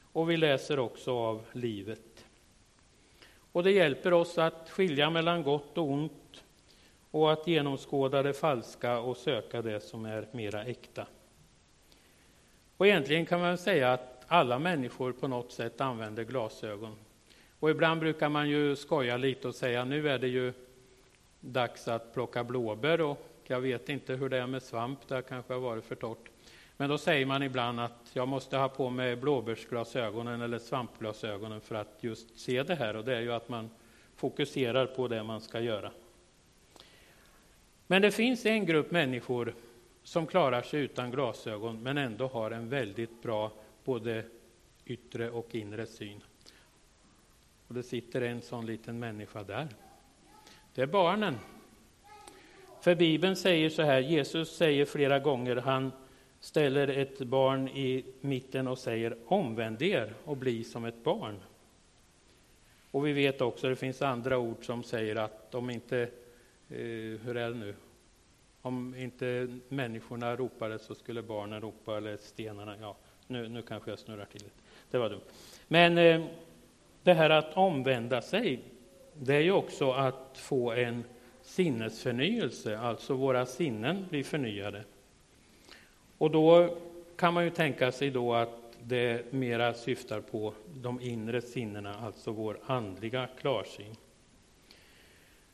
och 0.00 0.30
vi 0.30 0.36
läser 0.36 0.78
också 0.78 1.18
av 1.18 1.44
livet. 1.52 2.26
Och 3.52 3.62
det 3.62 3.70
hjälper 3.70 4.12
oss 4.12 4.38
att 4.38 4.70
skilja 4.70 5.10
mellan 5.10 5.42
gott 5.42 5.78
och 5.78 5.90
ont 5.90 6.44
och 7.10 7.32
att 7.32 7.46
genomskåda 7.46 8.22
det 8.22 8.32
falska 8.32 8.98
och 8.98 9.16
söka 9.16 9.62
det 9.62 9.80
som 9.80 10.04
är 10.04 10.28
mera 10.32 10.64
äkta. 10.64 11.06
Och 12.76 12.86
egentligen 12.86 13.26
kan 13.26 13.40
man 13.40 13.58
säga 13.58 13.92
att 13.92 14.24
alla 14.26 14.58
människor 14.58 15.12
på 15.12 15.28
något 15.28 15.52
sätt 15.52 15.80
använder 15.80 16.24
glasögon. 16.24 16.96
Och 17.58 17.70
ibland 17.70 18.00
brukar 18.00 18.28
man 18.28 18.48
ju 18.48 18.76
skoja 18.76 19.16
lite 19.16 19.48
och 19.48 19.54
säga 19.54 19.84
nu 19.84 20.08
är 20.08 20.18
det 20.18 20.28
ju 20.28 20.52
dags 21.40 21.88
att 21.88 22.14
plocka 22.14 22.44
blåbär 22.44 23.00
och 23.00 23.26
jag 23.44 23.60
vet 23.60 23.88
inte 23.88 24.14
hur 24.14 24.28
det 24.28 24.38
är 24.38 24.46
med 24.46 24.62
svamp, 24.62 25.08
det 25.08 25.22
kanske 25.22 25.52
har 25.52 25.60
varit 25.60 25.84
för 25.84 25.94
torrt. 25.94 26.30
Men 26.76 26.90
då 26.90 26.98
säger 26.98 27.26
man 27.26 27.42
ibland 27.42 27.80
att 27.80 28.10
jag 28.12 28.28
måste 28.28 28.56
ha 28.56 28.68
på 28.68 28.90
mig 28.90 29.16
blåbärsglasögonen 29.16 30.40
eller 30.40 30.58
svampglasögonen 30.58 31.60
för 31.60 31.74
att 31.74 31.98
just 32.00 32.40
se 32.40 32.62
det 32.62 32.74
här. 32.74 32.96
Och 32.96 33.04
det 33.04 33.16
är 33.16 33.20
ju 33.20 33.32
att 33.32 33.48
man 33.48 33.70
fokuserar 34.16 34.86
på 34.86 35.08
det 35.08 35.22
man 35.22 35.40
ska 35.40 35.60
göra. 35.60 35.92
Men 37.86 38.02
det 38.02 38.10
finns 38.10 38.46
en 38.46 38.66
grupp 38.66 38.90
människor 38.90 39.54
som 40.02 40.26
klarar 40.26 40.62
sig 40.62 40.80
utan 40.80 41.10
glasögon 41.10 41.82
men 41.82 41.98
ändå 41.98 42.26
har 42.26 42.50
en 42.50 42.68
väldigt 42.68 43.22
bra 43.22 43.52
både 43.84 44.24
yttre 44.84 45.30
och 45.30 45.54
inre 45.54 45.86
syn. 45.86 46.22
Och 47.68 47.74
det 47.74 47.82
sitter 47.82 48.20
en 48.20 48.42
sån 48.42 48.66
liten 48.66 48.98
människa 48.98 49.42
där. 49.42 49.68
Det 50.74 50.82
är 50.82 50.86
barnen. 50.86 51.38
För 52.80 52.94
Bibeln 52.94 53.36
säger 53.36 53.70
så 53.70 53.82
här, 53.82 54.00
Jesus 54.00 54.56
säger 54.56 54.84
flera 54.84 55.18
gånger, 55.18 55.56
han 55.56 55.92
ställer 56.46 56.88
ett 56.88 57.18
barn 57.18 57.68
i 57.68 58.04
mitten 58.20 58.68
och 58.68 58.78
säger 58.78 59.16
omvänd 59.26 59.82
er 59.82 60.14
och 60.24 60.36
bli 60.36 60.64
som 60.64 60.84
ett 60.84 61.04
barn. 61.04 61.40
Och 62.90 63.06
vi 63.06 63.12
vet 63.12 63.40
också, 63.40 63.68
det 63.68 63.76
finns 63.76 64.02
andra 64.02 64.38
ord 64.38 64.66
som 64.66 64.82
säger 64.82 65.16
att 65.16 65.54
om 65.54 65.70
inte, 65.70 65.98
eh, 66.68 66.78
hur 67.22 67.36
är 67.36 67.48
det 67.50 67.56
nu, 67.56 67.74
om 68.62 68.94
inte 68.94 69.58
människorna 69.68 70.36
ropade 70.36 70.78
så 70.78 70.94
skulle 70.94 71.22
barnen 71.22 71.60
ropa, 71.60 71.96
eller 71.96 72.16
stenarna, 72.16 72.76
ja, 72.80 72.96
nu, 73.26 73.48
nu 73.48 73.62
kanske 73.62 73.90
jag 73.90 73.98
snurrar 73.98 74.24
till 74.24 74.42
det. 74.42 74.50
Det 74.90 74.98
var 74.98 75.10
dumt. 75.10 75.20
Men 75.68 75.98
eh, 75.98 76.26
det 77.02 77.14
här 77.14 77.30
att 77.30 77.56
omvända 77.56 78.22
sig, 78.22 78.60
det 79.14 79.34
är 79.34 79.40
ju 79.40 79.52
också 79.52 79.92
att 79.92 80.38
få 80.38 80.72
en 80.72 81.04
sinnesförnyelse, 81.42 82.78
alltså 82.78 83.14
våra 83.14 83.46
sinnen 83.46 84.06
blir 84.10 84.24
förnyade. 84.24 84.84
Och 86.18 86.30
då 86.30 86.76
kan 87.16 87.34
man 87.34 87.44
ju 87.44 87.50
tänka 87.50 87.92
sig 87.92 88.10
då 88.10 88.34
att 88.34 88.62
det 88.82 89.32
mera 89.32 89.74
syftar 89.74 90.20
på 90.20 90.54
de 90.74 91.00
inre 91.00 91.40
sinnena, 91.40 91.94
alltså 91.94 92.30
vår 92.30 92.58
andliga 92.66 93.28
klarsyn. 93.40 93.96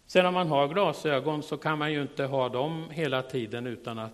Sen 0.07 0.26
om 0.26 0.35
man 0.35 0.49
har 0.49 0.69
glasögon 0.69 1.42
så 1.42 1.57
kan 1.57 1.78
man 1.78 1.92
ju 1.92 2.02
inte 2.02 2.25
ha 2.25 2.49
dem 2.49 2.90
hela 2.90 3.23
tiden 3.23 3.66
utan 3.66 3.99
att 3.99 4.12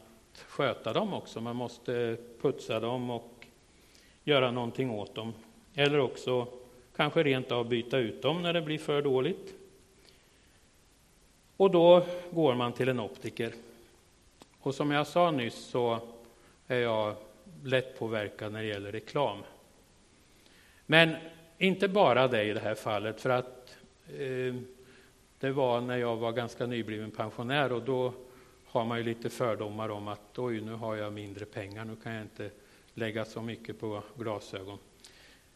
sköta 0.48 0.92
dem 0.92 1.14
också. 1.14 1.40
Man 1.40 1.56
måste 1.56 2.16
putsa 2.40 2.80
dem 2.80 3.10
och 3.10 3.46
göra 4.24 4.50
någonting 4.50 4.90
åt 4.90 5.14
dem. 5.14 5.32
Eller 5.74 5.98
också 5.98 6.46
kanske 6.96 7.22
rent 7.22 7.52
av 7.52 7.68
byta 7.68 7.98
ut 7.98 8.22
dem 8.22 8.42
när 8.42 8.52
det 8.52 8.62
blir 8.62 8.78
för 8.78 9.02
dåligt. 9.02 9.54
Och 11.56 11.70
då 11.70 12.02
går 12.30 12.54
man 12.54 12.72
till 12.72 12.88
en 12.88 13.00
optiker. 13.00 13.52
Och 14.60 14.74
som 14.74 14.90
jag 14.90 15.06
sa 15.06 15.30
nyss 15.30 15.64
så 15.64 16.00
är 16.68 16.78
jag 16.78 17.16
lätt 17.64 17.98
påverkad 17.98 18.52
när 18.52 18.62
det 18.62 18.68
gäller 18.68 18.92
reklam. 18.92 19.38
Men 20.86 21.16
inte 21.58 21.88
bara 21.88 22.28
det 22.28 22.44
i 22.44 22.52
det 22.52 22.60
här 22.60 22.74
fallet, 22.74 23.20
för 23.20 23.30
att 23.30 23.76
eh, 24.08 24.54
det 25.38 25.50
var 25.50 25.80
när 25.80 25.96
jag 25.96 26.16
var 26.16 26.32
ganska 26.32 26.66
nybliven 26.66 27.10
pensionär 27.10 27.72
och 27.72 27.82
då 27.82 28.12
har 28.66 28.84
man 28.84 28.98
ju 28.98 29.04
lite 29.04 29.30
fördomar 29.30 29.88
om 29.88 30.08
att 30.08 30.38
oj, 30.38 30.60
nu 30.60 30.72
har 30.72 30.96
jag 30.96 31.12
mindre 31.12 31.44
pengar, 31.44 31.84
nu 31.84 31.96
kan 31.96 32.12
jag 32.12 32.22
inte 32.22 32.50
lägga 32.94 33.24
så 33.24 33.42
mycket 33.42 33.80
på 33.80 34.02
glasögon. 34.18 34.78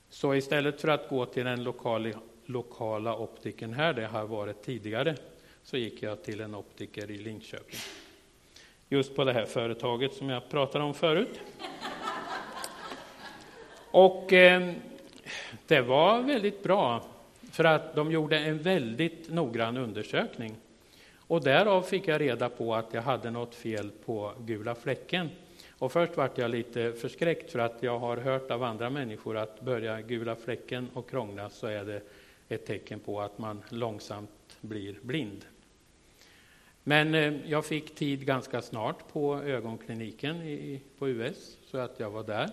Så 0.09 0.35
istället 0.35 0.81
för 0.81 0.89
att 0.89 1.09
gå 1.09 1.27
till 1.27 1.45
den 1.45 1.65
lokala, 1.65 2.11
lokala 2.47 3.19
optiken 3.19 3.73
här, 3.73 3.93
det 3.93 4.07
har 4.07 4.27
varit 4.27 4.63
tidigare, 4.63 5.17
så 5.63 5.77
gick 5.77 6.03
jag 6.03 6.25
till 6.25 6.41
en 6.41 6.55
optiker 6.55 7.11
i 7.11 7.19
Linköping. 7.19 7.79
Just 8.93 9.15
på 9.17 9.25
det 9.25 9.33
här 9.33 9.45
företaget 9.45 10.15
som 10.15 10.29
jag 10.29 10.49
pratade 10.49 10.85
om 10.85 10.95
förut. 10.95 11.41
Och 13.91 14.33
eh, 14.33 14.73
det 15.67 15.81
var 15.81 16.23
väldigt 16.23 16.63
bra, 16.63 17.05
för 17.51 17.65
att 17.65 17.95
de 17.95 18.13
gjorde 18.13 18.39
en 18.39 18.59
väldigt 18.59 19.31
noggrann 19.31 19.77
undersökning. 19.77 20.57
Och 21.17 21.45
därav 21.45 21.83
fick 21.83 22.09
jag 22.09 22.21
reda 22.21 22.49
på 22.49 22.75
att 22.75 22.95
jag 22.95 23.03
hade 23.03 23.31
något 23.31 23.55
fel 23.55 23.91
på 24.05 24.33
gula 24.39 24.75
fläcken. 24.75 25.31
Och 25.79 25.93
först 25.93 26.17
vart 26.17 26.39
jag 26.39 26.51
lite 26.51 26.93
förskräckt 26.93 27.53
för 27.53 27.59
att 27.59 27.83
jag 27.83 27.99
har 27.99 28.17
hört 28.17 28.51
av 28.51 28.63
andra 28.63 28.91
människor 28.91 29.37
att 29.37 29.61
börja 29.61 30.01
gula 30.01 30.37
fläcken 30.37 30.89
och 30.95 31.11
krångla 31.11 31.51
så 31.51 31.67
är 31.67 31.85
det 31.85 32.03
ett 32.49 32.67
tecken 32.67 33.01
på 33.01 33.21
att 33.21 33.39
man 33.39 33.63
långsamt 33.69 34.57
blir 34.61 34.99
blind. 35.03 35.45
Men 36.85 37.15
eh, 37.15 37.51
jag 37.51 37.65
fick 37.65 37.95
tid 37.95 38.27
ganska 38.27 38.63
snart 38.63 39.13
på 39.13 39.37
ögonkliniken 39.37 40.43
i, 40.43 40.81
på 40.99 41.09
US, 41.09 41.57
så 41.65 41.79
att 41.79 42.01
jag 42.01 42.11
var 42.11 42.23
där. 42.23 42.51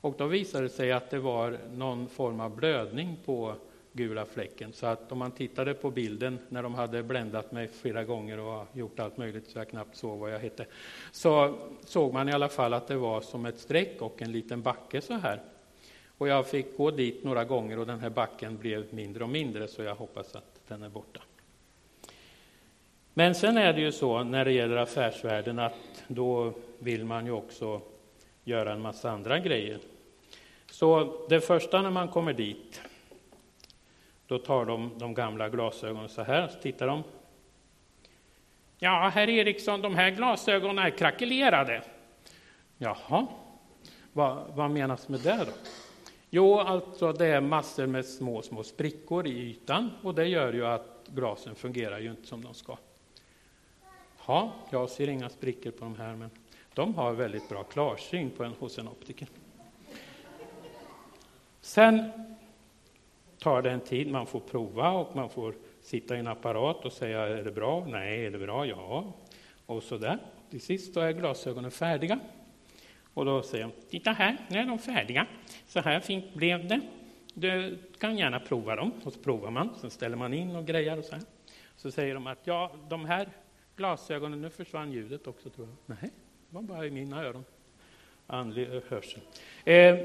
Och 0.00 0.14
då 0.18 0.26
visade 0.26 0.64
det 0.64 0.68
sig 0.68 0.92
att 0.92 1.10
det 1.10 1.18
var 1.18 1.58
någon 1.74 2.08
form 2.08 2.40
av 2.40 2.56
blödning 2.56 3.16
på 3.24 3.54
gula 3.92 4.26
fläcken. 4.26 4.72
Så 4.72 4.86
att 4.86 5.12
om 5.12 5.18
man 5.18 5.30
tittade 5.30 5.74
på 5.74 5.90
bilden 5.90 6.38
när 6.48 6.62
de 6.62 6.74
hade 6.74 7.02
bländat 7.02 7.52
mig 7.52 7.68
flera 7.68 8.04
gånger 8.04 8.38
och 8.38 8.66
gjort 8.72 9.00
allt 9.00 9.16
möjligt 9.16 9.46
så 9.46 9.58
jag 9.58 9.68
knappt 9.68 9.96
såg 9.96 10.18
vad 10.18 10.34
jag 10.34 10.38
hette, 10.38 10.66
så 11.12 11.58
såg 11.84 12.12
man 12.12 12.28
i 12.28 12.32
alla 12.32 12.48
fall 12.48 12.74
att 12.74 12.88
det 12.88 12.96
var 12.96 13.20
som 13.20 13.46
ett 13.46 13.58
streck 13.58 14.02
och 14.02 14.22
en 14.22 14.32
liten 14.32 14.62
backe 14.62 15.00
så 15.00 15.14
här. 15.14 15.42
Och 16.18 16.28
jag 16.28 16.46
fick 16.46 16.76
gå 16.76 16.90
dit 16.90 17.24
några 17.24 17.44
gånger 17.44 17.78
och 17.78 17.86
den 17.86 18.00
här 18.00 18.10
backen 18.10 18.56
blev 18.56 18.94
mindre 18.94 19.24
och 19.24 19.30
mindre 19.30 19.68
så 19.68 19.82
jag 19.82 19.94
hoppas 19.94 20.36
att 20.36 20.60
den 20.68 20.82
är 20.82 20.88
borta. 20.88 21.20
Men 23.18 23.34
sen 23.34 23.56
är 23.56 23.72
det 23.72 23.80
ju 23.80 23.92
så 23.92 24.24
när 24.24 24.44
det 24.44 24.52
gäller 24.52 24.76
affärsvärlden 24.76 25.58
att 25.58 26.04
då 26.08 26.52
vill 26.78 27.04
man 27.04 27.26
ju 27.26 27.32
också 27.32 27.80
göra 28.44 28.72
en 28.72 28.80
massa 28.80 29.10
andra 29.10 29.38
grejer. 29.38 29.78
Så 30.70 31.18
det 31.28 31.40
första 31.40 31.82
när 31.82 31.90
man 31.90 32.08
kommer 32.08 32.32
dit, 32.32 32.80
då 34.26 34.38
tar 34.38 34.64
de 34.64 34.90
de 34.98 35.14
gamla 35.14 35.48
glasögonen 35.48 36.08
så 36.08 36.22
här, 36.22 36.48
så 36.48 36.60
tittar 36.60 36.86
de. 36.86 37.02
Ja, 38.78 39.10
herr 39.14 39.28
Eriksson, 39.28 39.82
de 39.82 39.94
här 39.94 40.10
glasögonen 40.10 40.78
är 40.78 40.90
krackelerade. 40.90 41.82
Jaha, 42.78 43.26
vad, 44.12 44.44
vad 44.54 44.70
menas 44.70 45.08
med 45.08 45.20
det 45.20 45.44
då? 45.46 45.52
Jo, 46.30 46.58
alltså 46.58 47.12
det 47.12 47.26
är 47.26 47.40
massor 47.40 47.86
med 47.86 48.04
små, 48.04 48.42
små 48.42 48.62
sprickor 48.62 49.26
i 49.26 49.30
ytan 49.30 49.90
och 50.02 50.14
det 50.14 50.26
gör 50.26 50.52
ju 50.52 50.66
att 50.66 51.06
glasen 51.06 51.54
fungerar 51.54 51.98
ju 51.98 52.10
inte 52.10 52.26
som 52.26 52.44
de 52.44 52.54
ska. 52.54 52.76
Ja, 54.26 54.52
jag 54.70 54.90
ser 54.90 55.08
inga 55.08 55.28
sprickor 55.28 55.70
på 55.70 55.84
de 55.84 55.96
här, 55.96 56.16
men 56.16 56.30
de 56.74 56.94
har 56.94 57.12
väldigt 57.12 57.48
bra 57.48 57.62
klarsyn 57.62 58.30
på 58.30 58.44
en, 58.44 58.52
hos 58.52 58.78
en 58.78 58.88
optiker. 58.88 59.28
Sen 61.60 62.10
tar 63.38 63.62
det 63.62 63.70
en 63.70 63.80
tid, 63.80 64.10
man 64.10 64.26
får 64.26 64.40
prova 64.40 64.90
och 64.90 65.16
man 65.16 65.30
får 65.30 65.54
sitta 65.80 66.16
i 66.16 66.18
en 66.18 66.26
apparat 66.26 66.84
och 66.84 66.92
säga 66.92 67.20
är 67.20 67.44
det 67.44 67.50
bra? 67.50 67.86
Nej, 67.86 68.26
är 68.26 68.30
det 68.30 68.38
bra? 68.38 68.66
Ja. 68.66 69.12
Och 69.66 69.82
så 69.82 69.98
där. 69.98 70.18
Till 70.50 70.60
sist 70.60 70.94
då 70.94 71.00
är 71.00 71.12
glasögonen 71.12 71.70
färdiga. 71.70 72.18
Och 73.14 73.24
då 73.24 73.42
säger 73.42 73.64
de, 73.64 73.72
titta 73.90 74.12
här, 74.12 74.36
nu 74.48 74.58
är 74.58 74.66
de 74.66 74.78
färdiga. 74.78 75.26
Så 75.66 75.80
här 75.80 76.00
fint 76.00 76.34
blev 76.34 76.68
det. 76.68 76.80
Du 77.34 77.78
kan 77.98 78.18
gärna 78.18 78.40
prova 78.40 78.76
dem. 78.76 78.92
Och 79.04 79.12
så 79.12 79.20
provar 79.20 79.50
man, 79.50 79.74
sen 79.80 79.90
ställer 79.90 80.16
man 80.16 80.34
in 80.34 80.56
och 80.56 80.66
grejar 80.66 80.96
och 80.96 81.04
så 81.04 81.14
här. 81.14 81.22
Så 81.76 81.90
säger 81.90 82.14
de 82.14 82.26
att 82.26 82.40
ja, 82.44 82.72
de 82.88 83.04
här 83.04 83.28
glasögonen, 83.76 84.40
nu 84.40 84.50
försvann 84.50 84.92
ljudet 84.92 85.26
också 85.26 85.50
tror 85.50 85.68
jag. 85.68 85.96
Nej, 85.96 86.10
det 86.48 86.54
var 86.54 86.62
bara 86.62 86.86
i 86.86 86.90
mina 86.90 87.24
öron. 87.24 87.44
Andlig 88.26 88.68
hörsel. 88.88 89.20
Eh, 89.64 89.96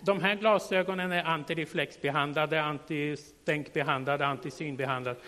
de 0.00 0.22
här 0.22 0.34
glasögonen 0.34 1.12
är 1.12 1.24
antireflexbehandlade, 1.24 2.62
antistänkbehandlade, 2.62 4.26
antisynbehandlade 4.26 5.20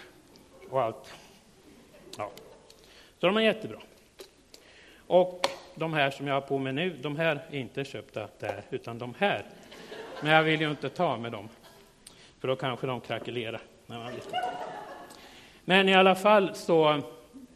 och 0.70 0.82
allt. 0.82 1.14
Ja. 2.18 2.30
Så 3.18 3.26
de 3.26 3.36
är 3.36 3.40
jättebra. 3.40 3.78
Och 5.06 5.46
de 5.74 5.92
här 5.92 6.10
som 6.10 6.26
jag 6.26 6.34
har 6.34 6.40
på 6.40 6.58
mig 6.58 6.72
nu, 6.72 6.98
de 7.02 7.16
här 7.16 7.46
är 7.50 7.58
inte 7.58 7.84
köpta 7.84 8.28
där, 8.38 8.62
utan 8.70 8.98
de 8.98 9.14
här. 9.18 9.44
Men 10.22 10.32
jag 10.32 10.42
vill 10.42 10.60
ju 10.60 10.70
inte 10.70 10.88
ta 10.88 11.16
med 11.16 11.32
dem, 11.32 11.48
för 12.40 12.48
då 12.48 12.56
kanske 12.56 12.86
de 12.86 13.00
krackelerar. 13.00 13.60
När 13.86 13.98
man 13.98 14.12
Men 15.64 15.88
i 15.88 15.94
alla 15.94 16.14
fall 16.14 16.54
så 16.54 17.02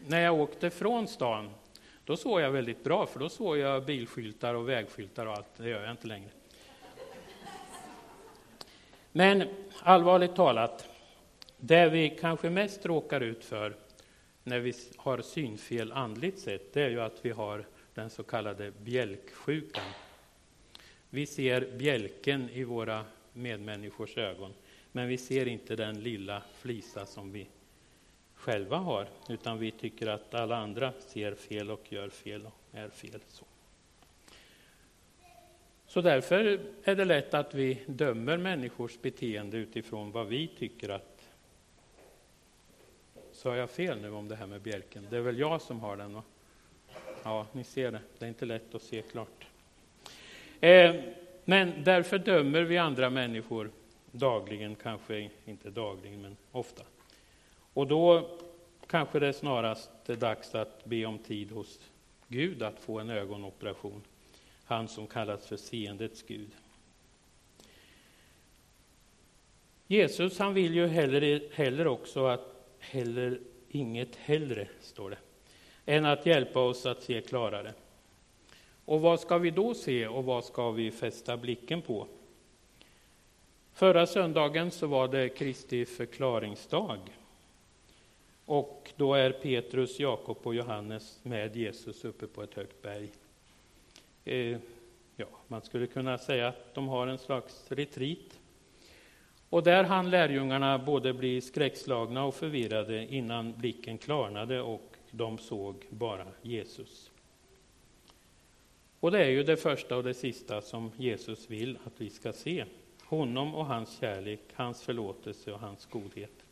när 0.07 0.21
jag 0.21 0.41
åkte 0.41 0.71
från 0.71 1.09
stan, 1.09 1.51
då 2.05 2.17
såg 2.17 2.41
jag 2.41 2.51
väldigt 2.51 2.85
bra, 2.85 3.07
för 3.07 3.21
då 3.21 3.29
såg 3.29 3.59
jag 3.59 3.85
bilskyltar 3.85 4.55
och 4.55 4.69
vägskyltar 4.69 5.27
och 5.27 5.33
allt. 5.33 5.57
Det 5.57 5.69
gör 5.69 5.83
jag 5.83 5.91
inte 5.91 6.07
längre. 6.07 6.31
Men 9.13 9.49
allvarligt 9.83 10.37
talat, 10.37 10.89
det 11.57 11.89
vi 11.89 12.11
kanske 12.21 12.51
mest 12.51 12.87
råkar 12.87 13.21
ut 13.21 13.45
för 13.45 13.77
när 14.43 14.59
vi 14.59 14.73
har 14.97 15.23
synfel 15.23 15.93
andligt 15.93 16.39
sett, 16.39 16.73
det 16.73 16.83
är 16.83 16.91
ju 16.91 17.01
att 17.01 17.19
vi 17.23 17.31
har 17.31 17.67
den 17.95 18.11
så 18.11 18.23
kallade 18.23 18.71
bjälksjukan. 18.71 19.85
Vi 21.11 21.27
ser 21.27 21.77
bjälken 21.77 22.51
i 22.51 22.65
våra 22.65 23.05
medmänniskors 23.33 24.17
ögon, 24.17 24.55
men 24.93 25.09
vi 25.09 25.19
ser 25.19 25.49
inte 25.49 25.77
den 25.77 26.03
lilla 26.03 26.43
flisa 26.55 27.07
som 27.07 27.33
vi 27.33 27.47
själva 28.45 28.77
har, 28.77 29.09
utan 29.29 29.59
vi 29.59 29.71
tycker 29.71 30.07
att 30.07 30.35
alla 30.35 30.57
andra 30.57 30.93
ser 30.99 31.35
fel 31.35 31.71
och 31.71 31.93
gör 31.93 32.09
fel 32.09 32.47
och 32.47 32.79
är 32.79 32.89
fel. 32.89 33.21
Så. 33.29 33.45
Så 35.87 36.01
därför 36.01 36.61
är 36.85 36.95
det 36.95 37.05
lätt 37.05 37.35
att 37.35 37.55
vi 37.55 37.79
dömer 37.87 38.37
människors 38.37 39.01
beteende 39.03 39.57
utifrån 39.57 40.11
vad 40.11 40.27
vi 40.27 40.49
tycker 40.59 40.89
att 40.89 41.15
Sa 43.33 43.57
jag 43.57 43.71
fel 43.71 44.01
nu 44.01 44.11
om 44.11 44.29
det 44.29 44.37
här 44.37 44.47
med 44.47 44.61
bjälken? 44.61 45.07
Det 45.11 45.17
är 45.17 45.21
väl 45.21 45.39
jag 45.39 45.63
som 45.63 45.81
har 45.81 45.97
den? 45.97 46.15
Va? 46.15 46.23
Ja, 47.23 47.47
ni 47.53 47.65
ser 47.65 47.93
det. 47.93 48.01
Det 48.19 48.25
är 48.25 48.29
inte 48.29 48.47
lätt 48.47 48.75
att 48.75 48.83
se 48.83 49.03
klart. 49.03 49.47
Eh, 50.61 50.95
men 51.45 51.85
därför 51.85 52.19
dömer 52.19 52.63
vi 52.63 52.79
andra 52.79 53.11
människor 53.11 53.71
dagligen, 54.11 54.75
kanske 54.75 55.31
inte 55.45 55.71
dagligen, 55.71 56.23
men 56.23 56.37
ofta. 56.53 56.83
Och 57.75 57.87
då 57.87 58.31
kanske 58.87 59.19
det 59.19 59.33
snarast 59.33 59.91
är 60.07 60.17
dags 60.17 60.55
att 60.55 60.85
be 60.85 61.07
om 61.07 61.19
tid 61.19 61.51
hos 61.51 61.81
Gud 62.29 62.63
att 62.63 62.81
få 62.81 62.99
en 62.99 63.11
ögonoperation. 63.11 64.03
Han 64.65 64.89
som 64.89 65.07
kallas 65.07 65.47
för 65.47 65.57
seendets 65.57 66.23
Gud. 66.23 66.51
Jesus 69.87 70.39
han 70.39 70.55
vill 70.55 70.75
ju 70.75 70.87
heller, 70.87 71.49
heller 71.53 71.87
också 71.87 72.27
att 72.27 72.77
heller 72.79 73.41
inget 73.69 74.17
hellre, 74.17 74.69
står 74.81 75.11
det, 75.11 75.19
än 75.87 76.05
att 76.05 76.27
hjälpa 76.27 76.61
oss 76.61 76.87
att 76.87 77.03
se 77.03 77.21
klarare. 77.21 77.73
Och 78.85 79.01
vad 79.01 79.21
ska 79.21 79.39
vi 79.39 79.51
då 79.51 79.75
se 79.75 80.07
och 80.07 80.25
vad 80.25 80.45
ska 80.45 80.71
vi 80.71 80.91
fästa 80.91 81.37
blicken 81.37 81.83
på? 81.83 82.07
Förra 83.73 84.07
söndagen 84.07 84.71
så 84.71 84.87
var 84.87 85.09
det 85.09 85.29
Kristi 85.29 85.85
förklaringsdag. 85.85 86.99
Och 88.47 88.93
då 88.97 89.15
är 89.15 89.31
Petrus, 89.31 90.01
Jakob 90.01 90.39
och 90.43 90.55
Johannes 90.55 91.21
med 91.23 91.57
Jesus 91.57 92.05
uppe 92.05 92.27
på 92.27 92.43
ett 92.43 92.55
högt 92.55 92.83
berg. 92.83 93.09
Eh, 94.25 94.59
ja, 95.17 95.27
man 95.49 95.63
skulle 95.63 95.87
kunna 95.87 96.19
säga 96.19 96.49
att 96.49 96.75
de 96.75 96.89
har 96.89 97.07
en 97.07 97.19
slags 97.19 97.73
retreat. 97.73 98.41
Och 99.51 99.63
där 99.63 99.85
hann 99.85 100.11
lärjungarna 100.11 100.79
både 100.79 101.15
bli 101.15 101.41
skräckslagna 101.41 102.25
och 102.25 102.35
förvirrade 102.35 103.07
innan 103.07 103.53
blicken 103.53 103.99
klarnade 103.99 104.61
och 104.61 104.97
de 105.11 105.39
såg 105.39 105.87
bara 105.91 106.27
Jesus. 106.43 107.11
Och 109.01 109.11
det 109.11 109.25
är 109.25 109.29
ju 109.29 109.43
det 109.43 109.57
första 109.57 109.97
och 109.97 110.03
det 110.03 110.15
sista 110.15 110.61
som 110.61 110.91
Jesus 110.97 111.51
vill 111.51 111.79
att 111.85 112.01
vi 112.01 112.11
ska 112.11 112.33
se. 112.33 112.65
Honom 113.05 113.55
och 113.55 113.67
hans 113.67 113.99
kärlek, 113.99 114.41
hans 114.55 114.83
förlåtelse 114.83 115.53
och 115.53 115.61
hans 115.61 115.87
godhet. 115.87 116.44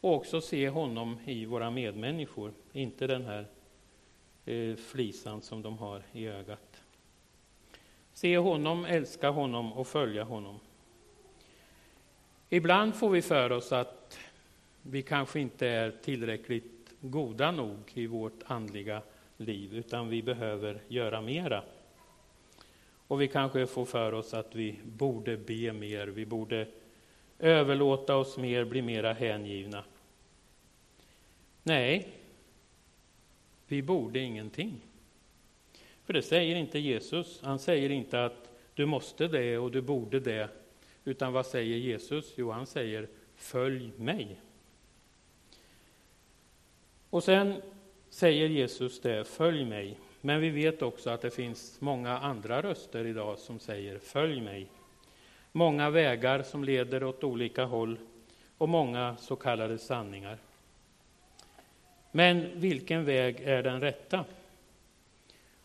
Och 0.00 0.14
också 0.14 0.40
se 0.40 0.68
honom 0.68 1.18
i 1.24 1.46
våra 1.46 1.70
medmänniskor, 1.70 2.52
inte 2.72 3.06
den 3.06 3.24
här 3.24 3.46
eh, 4.44 4.76
flisan 4.76 5.42
som 5.42 5.62
de 5.62 5.78
har 5.78 6.02
i 6.12 6.26
ögat. 6.26 6.82
Se 8.12 8.38
honom, 8.38 8.84
älska 8.84 9.30
honom 9.30 9.72
och 9.72 9.86
följa 9.86 10.24
honom. 10.24 10.60
Ibland 12.48 12.94
får 12.94 13.10
vi 13.10 13.22
för 13.22 13.52
oss 13.52 13.72
att 13.72 14.18
vi 14.82 15.02
kanske 15.02 15.40
inte 15.40 15.68
är 15.68 15.90
tillräckligt 15.90 16.94
goda 17.00 17.50
nog 17.50 17.78
i 17.94 18.06
vårt 18.06 18.42
andliga 18.46 19.02
liv, 19.36 19.74
utan 19.74 20.08
vi 20.08 20.22
behöver 20.22 20.80
göra 20.88 21.20
mera. 21.20 21.62
Och 23.06 23.20
vi 23.20 23.28
kanske 23.28 23.66
får 23.66 23.84
för 23.84 24.12
oss 24.12 24.34
att 24.34 24.54
vi 24.54 24.78
borde 24.84 25.36
be 25.36 25.72
mer, 25.72 26.06
vi 26.06 26.26
borde 26.26 26.66
överlåta 27.40 28.16
oss 28.16 28.38
mer, 28.38 28.64
bli 28.64 28.82
mera 28.82 29.12
hängivna. 29.12 29.84
Nej, 31.62 32.08
vi 33.66 33.82
borde 33.82 34.18
ingenting. 34.18 34.80
För 36.04 36.12
det 36.12 36.22
säger 36.22 36.56
inte 36.56 36.78
Jesus. 36.78 37.40
Han 37.42 37.58
säger 37.58 37.90
inte 37.90 38.24
att 38.24 38.50
du 38.74 38.86
måste 38.86 39.28
det 39.28 39.58
och 39.58 39.70
du 39.70 39.80
borde 39.80 40.20
det. 40.20 40.48
Utan 41.04 41.32
vad 41.32 41.46
säger 41.46 41.76
Jesus? 41.76 42.32
Jo, 42.36 42.50
han 42.50 42.66
säger 42.66 43.08
följ 43.34 43.90
mig. 43.96 44.40
Och 47.10 47.24
sen 47.24 47.62
säger 48.08 48.48
Jesus 48.48 49.00
det, 49.00 49.24
följ 49.24 49.64
mig. 49.64 49.98
Men 50.20 50.40
vi 50.40 50.50
vet 50.50 50.82
också 50.82 51.10
att 51.10 51.20
det 51.20 51.30
finns 51.30 51.80
många 51.80 52.18
andra 52.18 52.62
röster 52.62 53.04
idag 53.04 53.38
som 53.38 53.58
säger 53.58 53.98
följ 53.98 54.40
mig. 54.40 54.66
Många 55.52 55.90
vägar 55.90 56.42
som 56.42 56.64
leder 56.64 57.04
åt 57.04 57.24
olika 57.24 57.64
håll 57.64 57.98
och 58.58 58.68
många 58.68 59.16
så 59.16 59.36
kallade 59.36 59.78
sanningar. 59.78 60.38
Men 62.12 62.60
vilken 62.60 63.04
väg 63.04 63.40
är 63.40 63.62
den 63.62 63.80
rätta? 63.80 64.24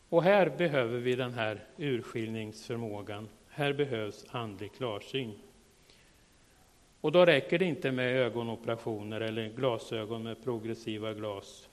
Och 0.10 0.24
här 0.24 0.50
behöver 0.58 1.00
vi 1.00 1.16
den 1.16 1.34
här 1.34 1.60
urskiljningsförmågan. 1.78 3.30
Här 3.50 3.74
behövs 3.74 4.26
andlig 4.32 4.74
klarsyn. 4.74 5.34
Och 7.02 7.12
då 7.12 7.26
räcker 7.26 7.60
det 7.60 7.66
inte 7.66 7.92
med 7.92 8.16
ögonoperationer 8.16 9.22
eller 9.22 9.50
glasögon 9.50 10.24
med 10.24 10.44
progressiva 10.44 11.14
glas. 11.14 11.70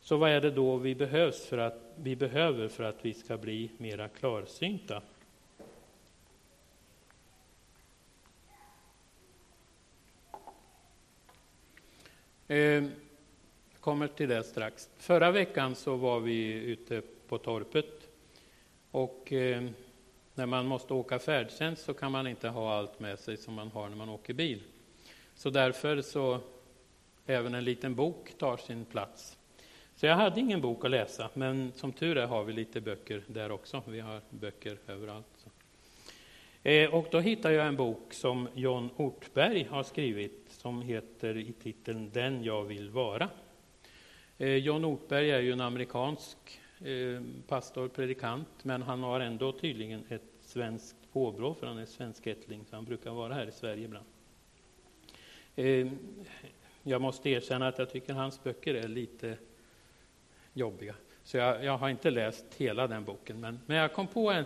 Så 0.00 0.16
vad 0.16 0.30
är 0.30 0.40
det 0.40 0.50
då 0.50 0.76
vi, 0.76 0.94
behövs 0.94 1.46
för 1.46 1.58
att, 1.58 1.94
vi 1.96 2.16
behöver 2.16 2.68
för 2.68 2.84
att 2.84 3.04
vi 3.04 3.14
ska 3.14 3.36
bli 3.36 3.70
mera 3.76 4.08
klarsynta? 4.08 5.02
Jag 12.50 12.90
kommer 13.80 14.08
till 14.08 14.28
det 14.28 14.42
strax. 14.42 14.88
Förra 14.96 15.30
veckan 15.30 15.74
så 15.74 15.96
var 15.96 16.20
vi 16.20 16.52
ute 16.52 17.02
på 17.28 17.38
torpet 17.38 18.08
och 18.90 19.32
ehm, 19.32 19.74
när 20.34 20.46
man 20.46 20.66
måste 20.66 20.94
åka 20.94 21.18
färdtjänst 21.18 21.84
så 21.84 21.94
kan 21.94 22.12
man 22.12 22.26
inte 22.26 22.48
ha 22.48 22.74
allt 22.74 23.00
med 23.00 23.18
sig 23.18 23.36
som 23.36 23.54
man 23.54 23.68
har 23.68 23.88
när 23.88 23.96
man 23.96 24.08
åker 24.08 24.34
bil. 24.34 24.62
Så 25.34 25.50
därför 25.50 26.02
så 26.02 26.40
även 27.26 27.54
en 27.54 27.64
liten 27.64 27.94
bok 27.94 28.34
tar 28.38 28.56
sin 28.56 28.84
plats. 28.84 29.38
Så 29.96 30.06
jag 30.06 30.16
hade 30.16 30.40
ingen 30.40 30.60
bok 30.60 30.84
att 30.84 30.90
läsa, 30.90 31.30
men 31.34 31.72
som 31.72 31.92
tur 31.92 32.18
är 32.18 32.26
har 32.26 32.44
vi 32.44 32.52
lite 32.52 32.80
böcker 32.80 33.22
där 33.26 33.50
också. 33.50 33.82
Vi 33.86 34.00
har 34.00 34.20
böcker 34.30 34.78
överallt. 34.86 35.46
Eh, 36.62 36.94
och 36.94 37.06
då 37.10 37.20
hittade 37.20 37.54
jag 37.54 37.66
en 37.66 37.76
bok 37.76 38.12
som 38.14 38.48
John 38.54 38.90
Ortberg 38.96 39.64
har 39.64 39.82
skrivit 39.82 40.44
som 40.48 40.82
heter 40.82 41.36
i 41.36 41.52
titeln 41.52 42.10
Den 42.12 42.44
jag 42.44 42.64
vill 42.64 42.90
vara. 42.90 43.28
Eh, 44.38 44.54
John 44.54 44.84
Ortberg 44.84 45.30
är 45.30 45.40
ju 45.40 45.52
en 45.52 45.60
amerikansk 45.60 46.60
eh, 46.80 47.22
pastor, 47.48 47.88
predikant, 47.88 48.48
men 48.62 48.82
han 48.82 49.02
har 49.02 49.20
ändå 49.20 49.52
tydligen 49.52 50.04
ett 50.08 50.22
svenskt 50.40 51.12
påbrå, 51.12 51.54
för 51.54 51.66
han 51.66 51.78
är 51.78 51.86
svenskättling, 51.86 52.64
så 52.70 52.76
han 52.76 52.84
brukar 52.84 53.10
vara 53.10 53.34
här 53.34 53.46
i 53.46 53.52
Sverige 53.52 53.84
ibland. 53.84 54.06
Eh, 55.56 55.88
jag 56.82 57.00
måste 57.00 57.30
erkänna 57.30 57.68
att 57.68 57.78
jag 57.78 57.90
tycker 57.90 58.12
hans 58.14 58.42
böcker 58.42 58.74
är 58.74 58.88
lite 58.88 59.36
jobbiga. 60.52 60.94
Så 61.22 61.36
jag, 61.36 61.64
jag, 61.64 61.78
har 61.78 61.88
inte 61.88 62.10
läst 62.10 62.44
hela 62.56 62.86
den 62.86 63.04
boken, 63.04 63.40
men, 63.40 63.60
men 63.66 63.76
jag 63.76 63.92
kom 63.92 64.06
på 64.06 64.30
en, 64.30 64.44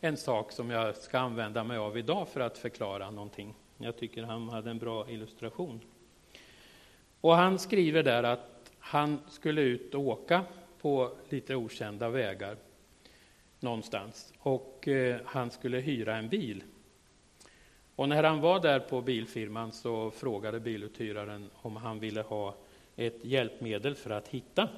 en 0.00 0.16
sak 0.16 0.52
som 0.52 0.70
jag 0.70 0.96
ska 0.96 1.18
använda 1.18 1.64
mig 1.64 1.76
av 1.76 1.98
idag 1.98 2.28
för 2.28 2.40
att 2.40 2.58
förklara 2.58 3.10
någonting. 3.10 3.54
Jag 3.78 3.96
tycker 3.96 4.22
han 4.22 4.48
hade 4.48 4.70
en 4.70 4.78
bra 4.78 5.10
illustration. 5.10 5.80
Och 7.20 7.34
han 7.34 7.58
skriver 7.58 8.02
där 8.02 8.22
att 8.22 8.72
han 8.78 9.18
skulle 9.28 9.60
ut 9.60 9.94
och 9.94 10.00
åka 10.00 10.44
på 10.80 11.16
lite 11.28 11.54
okända 11.54 12.08
vägar 12.08 12.56
någonstans 13.60 14.32
och 14.38 14.88
eh, 14.88 15.20
han 15.24 15.50
skulle 15.50 15.78
hyra 15.78 16.16
en 16.16 16.28
bil. 16.28 16.64
Och 17.96 18.08
när 18.08 18.22
han 18.22 18.40
var 18.40 18.60
där 18.60 18.80
på 18.80 19.00
bilfirman 19.00 19.72
så 19.72 20.10
frågade 20.10 20.60
biluthyraren 20.60 21.50
om 21.54 21.76
han 21.76 21.98
ville 21.98 22.22
ha 22.22 22.54
ett 22.96 23.24
hjälpmedel 23.24 23.94
för 23.94 24.10
att 24.10 24.28
hitta 24.28 24.68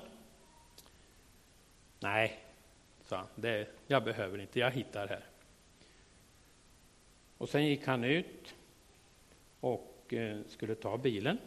Nej, 2.02 2.38
sa 3.10 3.16
han, 3.16 3.26
det, 3.34 3.68
jag 3.86 4.04
behöver 4.04 4.40
inte, 4.40 4.58
jag 4.58 4.70
hittar 4.70 5.08
här. 5.08 5.24
Och 7.38 7.48
sen 7.48 7.66
gick 7.66 7.86
han 7.86 8.04
ut 8.04 8.54
och 9.60 10.14
eh, 10.14 10.40
skulle 10.48 10.74
ta 10.74 10.96
bilen. 10.96 11.38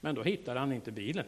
Men 0.00 0.14
då 0.14 0.22
hittade 0.22 0.60
han 0.60 0.72
inte 0.72 0.92
bilen. 0.92 1.26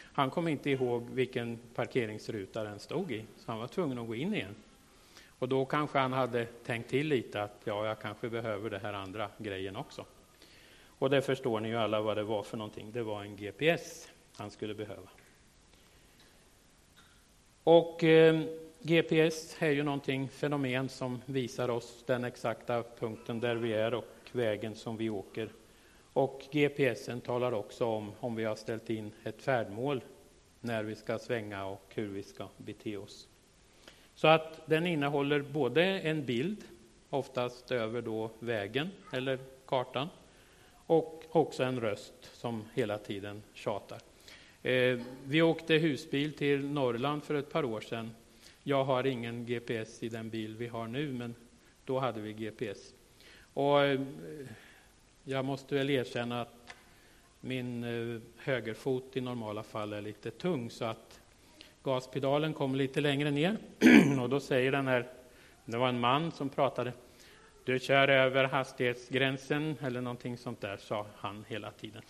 Han 0.00 0.30
kom 0.30 0.48
inte 0.48 0.70
ihåg 0.70 1.10
vilken 1.10 1.58
parkeringsruta 1.74 2.64
den 2.64 2.78
stod 2.78 3.12
i, 3.12 3.24
så 3.36 3.52
han 3.52 3.60
var 3.60 3.68
tvungen 3.68 3.98
att 3.98 4.06
gå 4.06 4.14
in 4.14 4.34
igen. 4.34 4.54
Och 5.38 5.48
då 5.48 5.64
kanske 5.64 5.98
han 5.98 6.12
hade 6.12 6.44
tänkt 6.44 6.90
till 6.90 7.08
lite 7.08 7.42
att 7.42 7.60
ja, 7.64 7.86
jag 7.86 8.00
kanske 8.00 8.28
behöver 8.28 8.70
det 8.70 8.78
här 8.78 8.92
andra 8.92 9.30
grejen 9.38 9.76
också. 9.76 10.04
Och 10.84 11.10
det 11.10 11.22
förstår 11.22 11.60
ni 11.60 11.68
ju 11.68 11.76
alla 11.76 12.00
vad 12.00 12.16
det 12.16 12.22
var 12.22 12.42
för 12.42 12.56
någonting. 12.56 12.92
Det 12.92 13.02
var 13.02 13.22
en 13.22 13.36
GPS 13.36 14.08
han 14.36 14.50
skulle 14.50 14.74
behöva. 14.74 15.08
Och 17.70 18.04
eh, 18.04 18.40
GPS 18.82 19.56
är 19.62 19.70
ju 19.70 19.82
någonting 19.82 20.28
fenomen 20.28 20.88
som 20.88 21.22
visar 21.26 21.68
oss 21.68 22.04
den 22.06 22.24
exakta 22.24 22.84
punkten 22.98 23.40
där 23.40 23.56
vi 23.56 23.72
är 23.72 23.94
och 23.94 24.04
vägen 24.32 24.74
som 24.74 24.96
vi 24.96 25.10
åker. 25.10 25.52
Och 26.12 26.42
GPSen 26.50 27.20
talar 27.20 27.52
också 27.52 27.84
om 27.84 28.12
om 28.20 28.34
vi 28.34 28.44
har 28.44 28.54
ställt 28.54 28.90
in 28.90 29.12
ett 29.24 29.42
färdmål 29.42 30.00
när 30.60 30.82
vi 30.84 30.94
ska 30.94 31.18
svänga 31.18 31.64
och 31.64 31.92
hur 31.94 32.08
vi 32.08 32.22
ska 32.22 32.48
bete 32.56 32.96
oss. 32.96 33.28
Så 34.14 34.28
att 34.28 34.66
den 34.66 34.86
innehåller 34.86 35.40
både 35.40 35.84
en 35.84 36.24
bild, 36.24 36.64
oftast 37.10 37.70
över 37.70 38.02
då 38.02 38.30
vägen 38.38 38.88
eller 39.12 39.38
kartan, 39.66 40.08
och 40.86 41.24
också 41.30 41.62
en 41.62 41.80
röst 41.80 42.30
som 42.32 42.64
hela 42.74 42.98
tiden 42.98 43.42
tjatar. 43.54 44.07
Eh, 44.62 44.98
vi 45.24 45.42
åkte 45.42 45.74
husbil 45.74 46.32
till 46.32 46.64
Norrland 46.70 47.24
för 47.24 47.34
ett 47.34 47.52
par 47.52 47.64
år 47.64 47.80
sedan. 47.80 48.10
Jag 48.62 48.84
har 48.84 49.06
ingen 49.06 49.46
GPS 49.46 50.02
i 50.02 50.08
den 50.08 50.30
bil 50.30 50.56
vi 50.56 50.66
har 50.66 50.86
nu, 50.86 51.12
men 51.12 51.34
då 51.84 51.98
hade 51.98 52.20
vi 52.20 52.32
GPS. 52.32 52.94
Och 53.54 53.84
eh, 53.84 54.00
jag 55.24 55.44
måste 55.44 55.74
väl 55.74 55.90
erkänna 55.90 56.40
att 56.40 56.74
min 57.40 57.84
eh, 57.84 58.20
högerfot 58.36 59.16
i 59.16 59.20
normala 59.20 59.62
fall 59.62 59.92
är 59.92 60.00
lite 60.00 60.30
tung, 60.30 60.70
så 60.70 60.84
att 60.84 61.20
gaspedalen 61.82 62.54
kommer 62.54 62.78
lite 62.78 63.00
längre 63.00 63.30
ner. 63.30 63.56
och 64.22 64.28
då 64.28 64.40
säger 64.40 64.72
den 64.72 64.86
här, 64.86 65.06
det 65.64 65.76
var 65.76 65.88
en 65.88 66.00
man 66.00 66.32
som 66.32 66.48
pratade, 66.48 66.92
du 67.64 67.78
kör 67.78 68.08
över 68.08 68.44
hastighetsgränsen 68.44 69.76
eller 69.80 70.00
någonting 70.00 70.38
sånt 70.38 70.60
där, 70.60 70.76
sa 70.76 71.06
han 71.16 71.44
hela 71.48 71.70
tiden. 71.70 72.02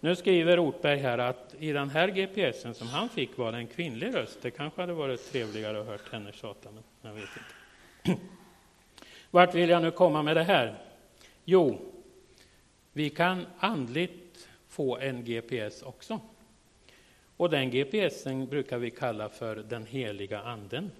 Nu 0.00 0.16
skriver 0.16 0.58
Ortberg 0.58 0.98
här 0.98 1.18
att 1.18 1.54
i 1.58 1.72
den 1.72 1.90
här 1.90 2.08
GPSen 2.08 2.74
som 2.74 2.88
han 2.88 3.08
fick 3.08 3.38
var 3.38 3.52
det 3.52 3.58
en 3.58 3.66
kvinnlig 3.66 4.14
röst. 4.14 4.38
Det 4.42 4.50
kanske 4.50 4.80
hade 4.80 4.92
varit 4.92 5.32
trevligare 5.32 5.80
att 5.80 5.86
höra 5.86 5.98
henne 6.12 6.32
tjata, 6.32 6.68
men 6.70 6.82
jag 7.02 7.12
vet 7.12 7.28
inte. 8.04 8.20
Vart 9.30 9.54
vill 9.54 9.70
jag 9.70 9.82
nu 9.82 9.90
komma 9.90 10.22
med 10.22 10.36
det 10.36 10.42
här? 10.42 10.74
Jo, 11.44 11.78
vi 12.92 13.10
kan 13.10 13.46
andligt 13.58 14.48
få 14.68 14.98
en 14.98 15.24
GPS 15.24 15.82
också. 15.82 16.20
Och 17.36 17.50
den 17.50 17.70
GPSen 17.70 18.46
brukar 18.46 18.78
vi 18.78 18.90
kalla 18.90 19.28
för 19.28 19.56
den 19.56 19.86
heliga 19.86 20.40
anden. 20.40 20.90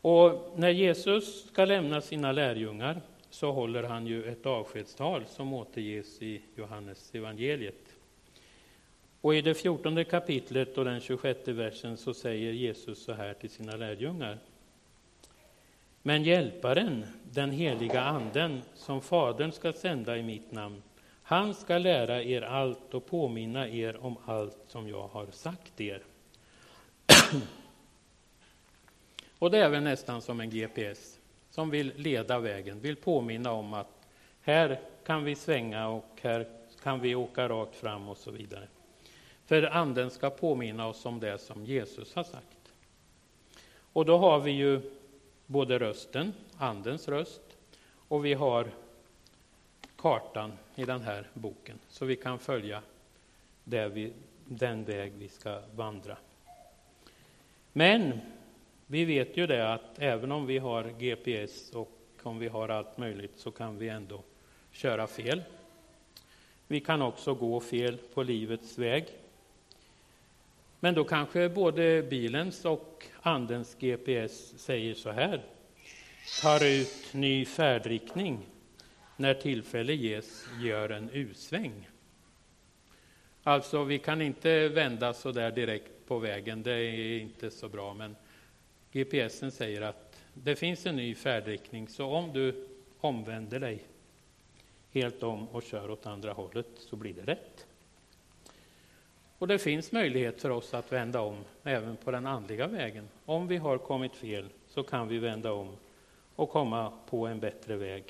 Och 0.00 0.52
när 0.56 0.70
Jesus 0.70 1.48
ska 1.48 1.64
lämna 1.64 2.00
sina 2.00 2.32
lärjungar 2.32 3.00
så 3.30 3.52
håller 3.52 3.82
han 3.82 4.06
ju 4.06 4.24
ett 4.24 4.46
avskedstal 4.46 5.26
som 5.26 5.52
återges 5.52 6.22
i 6.22 6.42
Johannes 6.56 7.14
evangeliet. 7.14 7.96
Och 9.20 9.34
i 9.34 9.40
det 9.40 9.54
fjortonde 9.54 10.04
kapitlet 10.04 10.78
och 10.78 10.84
den 10.84 11.00
26 11.00 11.48
versen 11.48 11.96
så 11.96 12.14
säger 12.14 12.52
Jesus 12.52 13.04
så 13.04 13.12
här 13.12 13.34
till 13.34 13.50
sina 13.50 13.76
lärjungar. 13.76 14.38
Men 16.02 16.24
hjälparen, 16.24 17.06
den 17.32 17.50
heliga 17.50 18.02
anden, 18.02 18.62
som 18.74 19.00
Fadern 19.00 19.52
ska 19.52 19.72
sända 19.72 20.18
i 20.18 20.22
mitt 20.22 20.52
namn, 20.52 20.82
han 21.22 21.54
ska 21.54 21.78
lära 21.78 22.22
er 22.22 22.42
allt 22.42 22.94
och 22.94 23.06
påminna 23.06 23.68
er 23.68 24.04
om 24.04 24.16
allt 24.24 24.58
som 24.66 24.88
jag 24.88 25.08
har 25.08 25.26
sagt 25.26 25.80
er. 25.80 26.02
och 29.38 29.50
det 29.50 29.58
är 29.58 29.68
väl 29.68 29.82
nästan 29.82 30.22
som 30.22 30.40
en 30.40 30.50
GPS 30.50 31.17
som 31.58 31.70
vill 31.70 31.92
leda 31.96 32.38
vägen, 32.38 32.80
vill 32.80 32.96
påminna 32.96 33.52
om 33.52 33.74
att 33.74 34.06
här 34.40 34.80
kan 35.06 35.24
vi 35.24 35.34
svänga 35.34 35.88
och 35.88 36.18
här 36.20 36.48
kan 36.82 37.00
vi 37.00 37.14
åka 37.14 37.48
rakt 37.48 37.76
fram 37.76 38.08
och 38.08 38.16
så 38.16 38.30
vidare. 38.30 38.68
För 39.46 39.62
anden 39.62 40.10
ska 40.10 40.30
påminna 40.30 40.86
oss 40.86 41.06
om 41.06 41.20
det 41.20 41.38
som 41.38 41.64
Jesus 41.64 42.14
har 42.14 42.24
sagt. 42.24 42.72
Och 43.92 44.04
då 44.04 44.18
har 44.18 44.40
vi 44.40 44.50
ju 44.50 44.80
både 45.46 45.78
rösten, 45.78 46.32
andens 46.58 47.08
röst, 47.08 47.56
och 48.08 48.24
vi 48.24 48.34
har 48.34 48.70
kartan 49.96 50.52
i 50.74 50.84
den 50.84 51.00
här 51.00 51.28
boken, 51.34 51.78
så 51.88 52.04
vi 52.04 52.16
kan 52.16 52.38
följa 52.38 52.82
vi, 53.64 54.12
den 54.44 54.84
väg 54.84 55.12
vi 55.18 55.28
ska 55.28 55.60
vandra. 55.74 56.16
Men 57.72 58.20
vi 58.90 59.04
vet 59.04 59.36
ju 59.36 59.46
det 59.46 59.72
att 59.72 59.98
även 59.98 60.32
om 60.32 60.46
vi 60.46 60.58
har 60.58 60.84
GPS 60.98 61.70
och 61.70 61.98
om 62.22 62.38
vi 62.38 62.48
har 62.48 62.68
allt 62.68 62.98
möjligt 62.98 63.32
så 63.36 63.50
kan 63.50 63.78
vi 63.78 63.88
ändå 63.88 64.22
köra 64.70 65.06
fel. 65.06 65.42
Vi 66.66 66.80
kan 66.80 67.02
också 67.02 67.34
gå 67.34 67.60
fel 67.60 67.98
på 68.14 68.22
livets 68.22 68.78
väg. 68.78 69.06
Men 70.80 70.94
då 70.94 71.04
kanske 71.04 71.48
både 71.48 72.02
bilens 72.02 72.64
och 72.64 73.06
andens 73.22 73.76
GPS 73.78 74.58
säger 74.58 74.94
så 74.94 75.10
här. 75.10 75.44
Tar 76.42 76.64
ut 76.64 77.14
ny 77.14 77.44
färdriktning. 77.44 78.46
När 79.16 79.34
tillfälle 79.34 79.92
ges, 79.92 80.44
gör 80.60 80.88
en 80.90 81.10
U-sväng. 81.12 81.88
Alltså, 83.42 83.84
vi 83.84 83.98
kan 83.98 84.22
inte 84.22 84.68
vända 84.68 85.14
så 85.14 85.32
där 85.32 85.50
direkt 85.50 86.06
på 86.06 86.18
vägen, 86.18 86.62
det 86.62 86.72
är 86.72 87.20
inte 87.20 87.50
så 87.50 87.68
bra. 87.68 87.94
Men 87.94 88.16
GPSen 88.92 89.50
säger 89.52 89.80
att 89.80 90.22
det 90.34 90.56
finns 90.56 90.86
en 90.86 90.96
ny 90.96 91.14
färdriktning, 91.14 91.88
så 91.88 92.06
om 92.06 92.32
du 92.32 92.68
omvänder 93.00 93.60
dig 93.60 93.84
helt 94.90 95.22
om 95.22 95.48
och 95.48 95.62
kör 95.62 95.90
åt 95.90 96.06
andra 96.06 96.32
hållet 96.32 96.66
så 96.76 96.96
blir 96.96 97.14
det 97.14 97.22
rätt. 97.22 97.66
Och 99.38 99.48
det 99.48 99.58
finns 99.58 99.92
möjlighet 99.92 100.42
för 100.42 100.50
oss 100.50 100.74
att 100.74 100.92
vända 100.92 101.20
om 101.20 101.44
även 101.62 101.96
på 101.96 102.10
den 102.10 102.26
andliga 102.26 102.66
vägen. 102.66 103.08
Om 103.24 103.48
vi 103.48 103.56
har 103.56 103.78
kommit 103.78 104.16
fel 104.16 104.48
så 104.68 104.82
kan 104.82 105.08
vi 105.08 105.18
vända 105.18 105.52
om 105.52 105.76
och 106.36 106.50
komma 106.50 106.92
på 107.10 107.26
en 107.26 107.40
bättre 107.40 107.76
väg. 107.76 108.04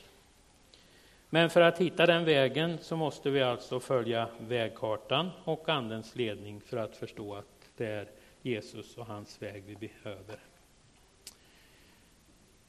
Men 1.30 1.50
för 1.50 1.60
att 1.60 1.78
hitta 1.78 2.06
den 2.06 2.24
vägen 2.24 2.78
så 2.80 2.96
måste 2.96 3.30
vi 3.30 3.42
alltså 3.42 3.80
följa 3.80 4.28
vägkartan 4.40 5.30
och 5.44 5.68
Andens 5.68 6.16
ledning 6.16 6.60
för 6.60 6.76
att 6.76 6.96
förstå 6.96 7.34
att 7.34 7.70
det 7.76 7.86
är 7.86 8.08
Jesus 8.42 8.98
och 8.98 9.06
hans 9.06 9.42
väg 9.42 9.62
vi 9.66 9.76
behöver. 9.76 10.38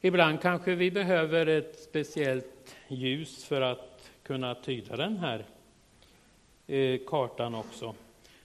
Ibland 0.02 0.42
kanske 0.42 0.76
vi 0.76 0.92
behöver 0.92 1.46
ett 1.46 1.80
speciellt 1.80 2.76
ljus 2.88 3.46
för 3.46 3.62
att 3.62 4.12
kunna 4.24 4.56
tyda 4.56 4.96
den 4.96 5.18
här 5.18 5.46
eh, 6.68 7.00
kartan 7.08 7.56
också. 7.56 7.96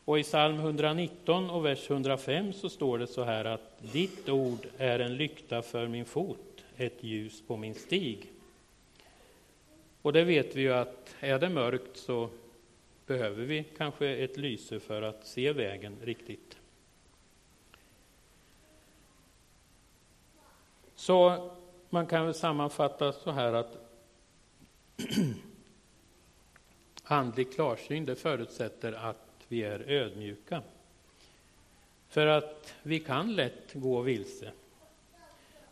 Och 0.04 0.18
i 0.18 0.22
psalm 0.22 0.58
119 0.58 1.50
och 1.50 1.64
vers 1.64 1.90
105 1.90 2.52
så 2.52 2.68
står 2.68 2.98
det 2.98 3.06
så 3.06 3.22
här 3.24 3.44
att 3.44 3.92
ditt 3.92 4.28
ord 4.28 4.66
är 4.78 4.98
en 4.98 5.16
lykta 5.16 5.62
för 5.62 5.88
min 5.88 6.04
fot, 6.04 6.64
ett 6.76 7.04
ljus 7.04 7.42
på 7.46 7.56
min 7.56 7.74
stig. 7.74 8.30
Och 10.02 10.12
det 10.12 10.24
vet 10.24 10.56
vi 10.56 10.60
ju 10.60 10.72
att 10.72 11.14
är 11.20 11.38
det 11.38 11.48
mörkt 11.48 11.96
så 11.96 12.28
behöver 13.06 13.44
vi 13.44 13.64
kanske 13.76 14.06
ett 14.06 14.36
lyse 14.36 14.80
för 14.80 15.02
att 15.02 15.26
se 15.26 15.52
vägen 15.52 15.96
riktigt. 16.02 16.43
Så 21.04 21.50
man 21.90 22.06
kan 22.06 22.24
väl 22.24 22.34
sammanfatta 22.34 23.12
så 23.12 23.30
här 23.30 23.52
att 23.52 23.76
andlig 27.04 27.54
klarsyn 27.54 28.06
det 28.06 28.16
förutsätter 28.16 28.92
att 28.92 29.44
vi 29.48 29.62
är 29.62 29.90
ödmjuka. 29.90 30.62
För 32.08 32.26
att 32.26 32.74
vi 32.82 33.00
kan 33.00 33.34
lätt 33.34 33.72
gå 33.74 34.00
vilse. 34.00 34.52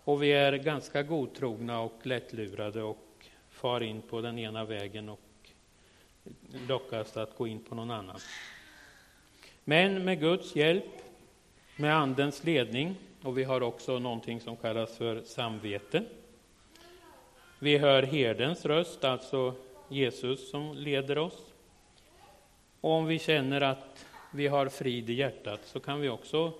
Och 0.04 0.22
vi 0.22 0.32
är 0.32 0.52
ganska 0.52 1.02
godtrogna 1.02 1.80
och 1.80 2.00
lättlurade 2.02 2.82
och 2.82 3.26
far 3.50 3.82
in 3.82 4.02
på 4.02 4.20
den 4.20 4.38
ena 4.38 4.64
vägen 4.64 5.08
och 5.08 5.50
lockas 6.68 7.16
att 7.16 7.36
gå 7.36 7.46
in 7.46 7.64
på 7.64 7.74
någon 7.74 7.90
annan. 7.90 8.20
Men 9.64 10.04
med 10.04 10.20
Guds 10.20 10.56
hjälp, 10.56 11.02
med 11.76 11.96
Andens 11.96 12.44
ledning, 12.44 12.96
och 13.22 13.38
vi 13.38 13.44
har 13.44 13.62
också 13.62 13.98
någonting 13.98 14.40
som 14.40 14.56
kallas 14.56 14.96
för 14.96 15.22
samvete. 15.22 16.04
Vi 17.58 17.78
hör 17.78 18.02
herdens 18.02 18.64
röst, 18.64 19.04
alltså 19.04 19.54
Jesus 19.88 20.50
som 20.50 20.74
leder 20.76 21.18
oss. 21.18 21.52
Och 22.80 22.90
om 22.90 23.06
vi 23.06 23.18
känner 23.18 23.60
att 23.60 24.06
vi 24.32 24.46
har 24.46 24.68
frid 24.68 25.10
i 25.10 25.12
hjärtat 25.12 25.60
så 25.64 25.80
kan 25.80 26.00
vi 26.00 26.08
också 26.08 26.52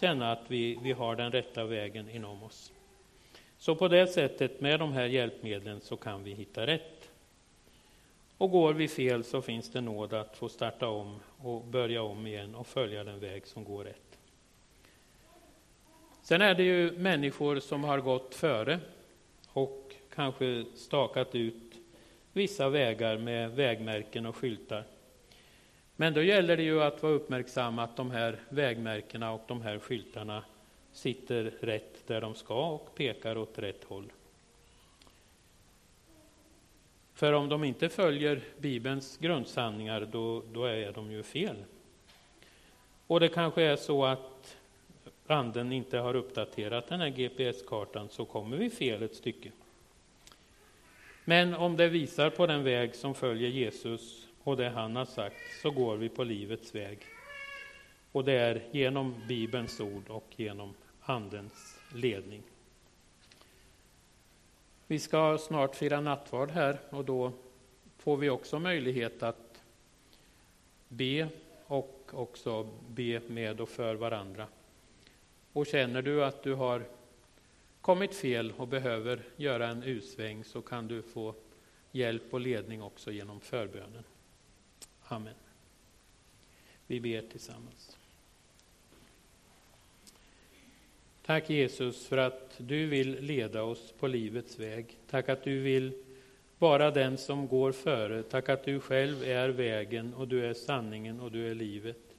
känna 0.00 0.32
att 0.32 0.44
vi, 0.48 0.78
vi 0.82 0.92
har 0.92 1.16
den 1.16 1.32
rätta 1.32 1.64
vägen 1.64 2.10
inom 2.10 2.42
oss. 2.42 2.72
Så 3.58 3.74
på 3.74 3.88
det 3.88 4.06
sättet, 4.06 4.60
med 4.60 4.80
de 4.80 4.92
här 4.92 5.06
hjälpmedlen, 5.06 5.80
så 5.80 5.96
kan 5.96 6.24
vi 6.24 6.34
hitta 6.34 6.66
rätt. 6.66 7.10
Och 8.38 8.50
går 8.50 8.72
vi 8.72 8.88
fel 8.88 9.24
så 9.24 9.42
finns 9.42 9.70
det 9.70 9.80
nåd 9.80 10.14
att 10.14 10.36
få 10.36 10.48
starta 10.48 10.88
om 10.88 11.20
och 11.38 11.64
börja 11.64 12.02
om 12.02 12.26
igen 12.26 12.54
och 12.54 12.66
följa 12.66 13.04
den 13.04 13.20
väg 13.20 13.46
som 13.46 13.64
går 13.64 13.84
rätt. 13.84 14.09
Sen 16.30 16.42
är 16.42 16.54
det 16.54 16.62
ju 16.62 16.92
människor 16.92 17.60
som 17.60 17.84
har 17.84 18.00
gått 18.00 18.34
före 18.34 18.80
och 19.52 19.94
kanske 20.14 20.64
stakat 20.74 21.34
ut 21.34 21.74
vissa 22.32 22.68
vägar 22.68 23.18
med 23.18 23.50
vägmärken 23.50 24.26
och 24.26 24.36
skyltar. 24.36 24.84
Men 25.96 26.14
då 26.14 26.22
gäller 26.22 26.56
det 26.56 26.62
ju 26.62 26.82
att 26.82 27.02
vara 27.02 27.12
uppmärksam 27.12 27.78
att 27.78 27.96
de 27.96 28.10
här 28.10 28.38
vägmärkena 28.48 29.32
och 29.32 29.42
de 29.46 29.62
här 29.62 29.78
skyltarna 29.78 30.44
sitter 30.92 31.52
rätt 31.60 32.06
där 32.06 32.20
de 32.20 32.34
ska 32.34 32.68
och 32.68 32.94
pekar 32.94 33.38
åt 33.38 33.58
rätt 33.58 33.84
håll. 33.84 34.12
För 37.14 37.32
om 37.32 37.48
de 37.48 37.64
inte 37.64 37.88
följer 37.88 38.40
Bibelns 38.58 39.18
grundsanningar, 39.18 40.08
då, 40.12 40.42
då 40.52 40.64
är 40.64 40.92
de 40.92 41.10
ju 41.12 41.22
fel. 41.22 41.56
Och 43.06 43.20
det 43.20 43.28
kanske 43.28 43.62
är 43.62 43.76
så 43.76 44.04
att 44.04 44.56
Anden 45.30 45.72
inte 45.72 45.98
har 45.98 46.16
uppdaterat 46.16 46.88
den 46.88 47.00
här 47.00 47.08
GPS-kartan, 47.08 48.08
så 48.08 48.24
kommer 48.24 48.56
vi 48.56 48.70
fel 48.70 49.02
ett 49.02 49.16
stycke. 49.16 49.50
Men 51.24 51.54
om 51.54 51.76
det 51.76 51.88
visar 51.88 52.30
på 52.30 52.46
den 52.46 52.64
väg 52.64 52.94
som 52.94 53.14
följer 53.14 53.48
Jesus 53.48 54.28
och 54.42 54.56
det 54.56 54.68
han 54.68 54.96
har 54.96 55.04
sagt, 55.04 55.36
så 55.62 55.70
går 55.70 55.96
vi 55.96 56.08
på 56.08 56.24
livets 56.24 56.74
väg. 56.74 56.98
Och 58.12 58.24
det 58.24 58.32
är 58.32 58.62
genom 58.70 59.14
Bibelns 59.28 59.80
ord 59.80 60.08
och 60.08 60.26
genom 60.36 60.74
Andens 61.00 61.78
ledning. 61.94 62.42
Vi 64.86 64.98
ska 64.98 65.38
snart 65.38 65.76
fira 65.76 66.00
nattvard 66.00 66.50
här 66.50 66.78
och 66.90 67.04
då 67.04 67.32
får 67.98 68.16
vi 68.16 68.30
också 68.30 68.58
möjlighet 68.58 69.22
att 69.22 69.62
be 70.88 71.28
och 71.66 72.10
också 72.12 72.68
be 72.88 73.20
med 73.20 73.60
och 73.60 73.68
för 73.68 73.94
varandra. 73.94 74.46
Och 75.52 75.66
känner 75.66 76.02
du 76.02 76.24
att 76.24 76.42
du 76.42 76.54
har 76.54 76.84
kommit 77.80 78.14
fel 78.14 78.52
och 78.56 78.68
behöver 78.68 79.22
göra 79.36 79.68
en 79.68 79.82
utsväng 79.82 80.44
så 80.44 80.62
kan 80.62 80.88
du 80.88 81.02
få 81.02 81.34
hjälp 81.92 82.34
och 82.34 82.40
ledning 82.40 82.82
också 82.82 83.10
genom 83.10 83.40
förbönen. 83.40 84.04
Amen. 85.02 85.34
Vi 86.86 87.00
ber 87.00 87.22
tillsammans. 87.22 87.96
Tack 91.26 91.50
Jesus 91.50 92.06
för 92.06 92.16
att 92.16 92.54
du 92.56 92.86
vill 92.86 93.20
leda 93.20 93.62
oss 93.62 93.92
på 93.98 94.06
livets 94.06 94.58
väg. 94.58 94.96
Tack 95.10 95.28
att 95.28 95.44
du 95.44 95.60
vill 95.60 95.92
vara 96.58 96.90
den 96.90 97.18
som 97.18 97.48
går 97.48 97.72
före. 97.72 98.22
Tack 98.22 98.48
att 98.48 98.64
du 98.64 98.80
själv 98.80 99.24
är 99.24 99.48
vägen 99.48 100.14
och 100.14 100.28
du 100.28 100.46
är 100.46 100.54
sanningen 100.54 101.20
och 101.20 101.32
du 101.32 101.50
är 101.50 101.54
livet. 101.54 102.09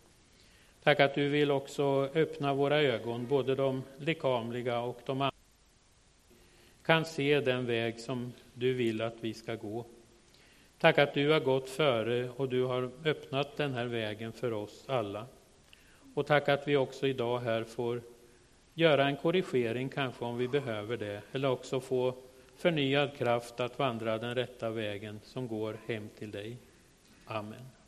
Tack 0.83 0.99
att 0.99 1.15
du 1.15 1.29
vill 1.29 1.51
också 1.51 2.09
öppna 2.13 2.53
våra 2.53 2.81
ögon, 2.81 3.27
både 3.27 3.55
de 3.55 3.83
lekamliga 3.97 4.79
och 4.79 5.01
de 5.05 5.21
andra 5.21 5.31
kan 6.85 7.05
se 7.05 7.39
den 7.39 7.65
väg 7.65 7.99
som 7.99 8.33
du 8.53 8.73
vill 8.73 9.01
att 9.01 9.15
vi 9.21 9.33
ska 9.33 9.55
gå. 9.55 9.85
Tack 10.79 10.97
att 10.97 11.13
du 11.13 11.29
har 11.29 11.39
gått 11.39 11.69
före 11.69 12.29
och 12.29 12.49
du 12.49 12.63
har 12.63 12.91
öppnat 13.05 13.57
den 13.57 13.73
här 13.73 13.85
vägen 13.85 14.33
för 14.33 14.53
oss 14.53 14.85
alla. 14.87 15.25
Och 16.13 16.25
tack 16.27 16.49
att 16.49 16.67
vi 16.67 16.77
också 16.77 17.07
idag 17.07 17.39
här 17.39 17.63
får 17.63 18.01
göra 18.73 19.07
en 19.07 19.17
korrigering 19.17 19.89
kanske 19.89 20.25
om 20.25 20.37
vi 20.37 20.47
behöver 20.47 20.97
det, 20.97 21.21
eller 21.31 21.49
också 21.49 21.79
få 21.79 22.15
förnyad 22.55 23.17
kraft 23.17 23.59
att 23.59 23.79
vandra 23.79 24.17
den 24.17 24.35
rätta 24.35 24.69
vägen 24.69 25.19
som 25.23 25.47
går 25.47 25.77
hem 25.87 26.09
till 26.17 26.31
dig. 26.31 26.57
Amen. 27.25 27.80